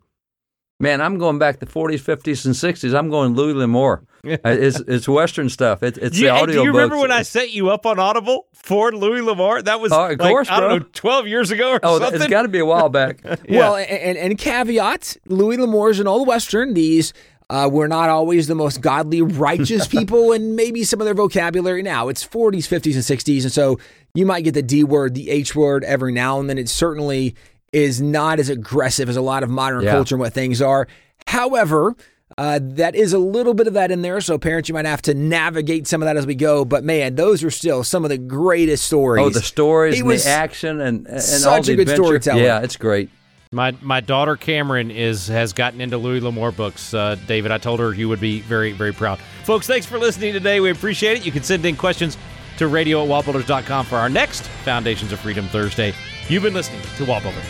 Man, 0.82 1.02
I'm 1.02 1.18
going 1.18 1.40
back 1.40 1.60
to 1.60 1.66
40s, 1.66 1.96
50s, 2.02 2.46
and 2.46 2.56
60s. 2.56 2.98
I'm 2.98 3.10
going 3.10 3.34
Louis 3.36 3.54
L'Amour. 3.54 4.04
Uh, 4.26 4.38
it's 4.44 4.78
it's 4.82 5.08
Western 5.08 5.48
stuff. 5.48 5.82
It, 5.82 5.98
it's 5.98 6.18
Do 6.18 6.24
you, 6.24 6.28
the 6.28 6.34
audio 6.34 6.46
do 6.58 6.64
you 6.64 6.72
remember 6.72 6.96
books. 6.96 7.02
when 7.04 7.12
I 7.12 7.22
set 7.22 7.52
you 7.54 7.70
up 7.70 7.86
on 7.86 8.00
Audible 8.00 8.48
for 8.54 8.92
Louis 8.92 9.22
L'Amour? 9.22 9.62
That 9.62 9.80
was 9.80 9.94
Oh, 9.94 10.08
of 10.12 10.20
like, 10.20 10.30
course, 10.30 10.50
I 10.52 10.60
don't 10.60 10.68
bro. 10.70 10.78
know, 10.80 10.86
twelve 10.92 11.26
years 11.26 11.52
ago 11.52 11.72
or 11.72 11.80
Oh, 11.84 12.00
something. 12.00 12.22
it's 12.24 12.30
got 12.30 12.42
to 12.42 12.50
be 12.50 12.60
a 12.60 12.66
while 12.66 12.90
back. 12.90 13.22
Well, 13.50 13.78
and, 13.78 13.90
and, 13.90 14.18
and 14.18 14.38
caveat, 14.38 15.16
Louis 15.28 15.56
L'Amour's 15.56 16.02
an 16.02 16.08
old 16.08 16.28
Western. 16.28 16.74
These 16.74 17.14
uh, 17.50 17.70
were 17.72 17.88
not 17.88 18.10
always 18.10 18.48
the 18.48 18.56
most 18.56 18.82
godly, 18.82 19.22
righteous 19.22 19.88
people, 19.96 20.34
and 20.34 20.54
maybe 20.58 20.84
some 20.84 21.00
of 21.00 21.06
their 21.06 21.14
vocabulary 21.14 21.82
now. 21.82 22.10
It's 22.10 22.26
40s, 22.28 22.68
50s, 22.68 22.96
and 22.96 23.04
60s. 23.20 23.44
And 23.44 23.54
so 23.54 23.80
you 24.14 24.26
might 24.26 24.42
get 24.44 24.54
the 24.54 24.62
D 24.62 24.84
word, 24.84 25.16
the 25.16 25.30
H 25.30 25.56
word 25.56 25.86
every 25.86 26.12
now 26.12 26.42
and 26.42 26.50
then. 26.50 26.58
It 26.58 26.68
certainly 26.68 27.36
is 27.74 28.02
not 28.02 28.40
as 28.40 28.50
aggressive 28.50 29.10
as 29.10 29.18
a 29.18 29.22
lot 29.22 29.44
of 29.44 29.50
modern 29.50 29.82
Yeah. 29.84 29.92
culture 29.92 30.16
and 30.16 30.20
what 30.20 30.34
things 30.34 30.62
are. 30.62 30.88
However, 31.28 31.96
uh, 32.38 32.60
that 32.62 32.96
is 32.96 33.14
a 33.14 33.20
little 33.20 33.54
bit 33.54 33.68
of 33.68 33.74
that 33.74 33.92
in 33.92 34.02
there. 34.02 34.22
So 34.22 34.38
parents, 34.38 34.70
you 34.70 34.74
might 34.74 34.86
have 34.86 35.02
to 35.04 35.14
navigate 35.14 35.88
some 35.88 36.02
of 36.02 36.06
that 36.08 36.16
as 36.18 36.26
we 36.26 36.36
go. 36.36 36.64
But 36.66 36.84
man, 36.84 37.16
those 37.16 37.44
are 37.44 37.52
still 37.52 37.84
some 37.84 38.04
of 38.04 38.10
the 38.10 38.18
greatest 38.18 38.86
stories. 38.86 39.26
Oh, 39.26 39.30
the 39.30 39.42
stories 39.42 39.96
He 39.96 40.00
and 40.00 40.08
was 40.08 40.24
the 40.24 40.30
action 40.30 40.80
and, 40.82 41.06
and 41.08 41.16
all 41.16 41.22
such 41.22 41.66
the 41.68 41.74
a 41.74 41.76
good 41.76 41.82
adventure. 41.90 42.04
storyteller. 42.04 42.42
Yeah, 42.42 42.60
it's 42.62 42.78
great. 42.78 43.10
My 43.52 43.74
my 43.82 44.00
daughter 44.00 44.36
Cameron 44.36 44.92
is 44.92 45.28
has 45.28 45.54
gotten 45.54 45.82
into 45.82 45.98
Louis 45.98 46.22
L'Amour 46.22 46.52
books. 46.52 46.94
Uh, 46.94 47.16
David, 47.28 47.52
I 47.52 47.58
told 47.58 47.80
her 47.80 47.92
you 47.94 48.08
would 48.08 48.20
be 48.20 48.42
very 48.42 48.74
very 48.74 48.94
proud. 48.94 49.18
Folks, 49.44 49.66
thanks 49.66 49.88
for 49.88 49.98
listening 49.98 50.34
today. 50.34 50.60
We 50.60 50.70
appreciate 50.70 51.18
it. 51.18 51.26
You 51.26 51.32
can 51.32 51.42
send 51.42 51.66
in 51.66 51.76
questions 51.76 52.16
to 52.58 52.68
radio 52.68 53.02
at 53.04 53.10
wallbuilders.com 53.10 53.86
for 53.88 53.96
our 53.96 54.08
next 54.10 54.44
Foundations 54.64 55.12
of 55.12 55.20
Freedom 55.20 55.48
Thursday. 55.48 55.94
You've 56.30 56.44
been 56.44 56.54
listening 56.54 56.80
to 56.98 57.06
Wall 57.06 57.20
Builders. 57.22 57.44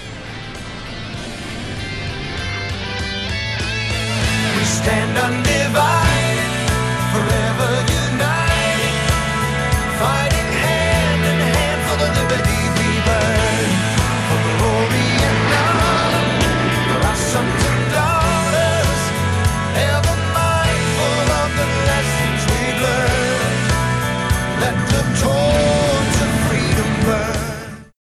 We 4.55 4.63
stand 4.63 5.17
undivided. 5.17 6.08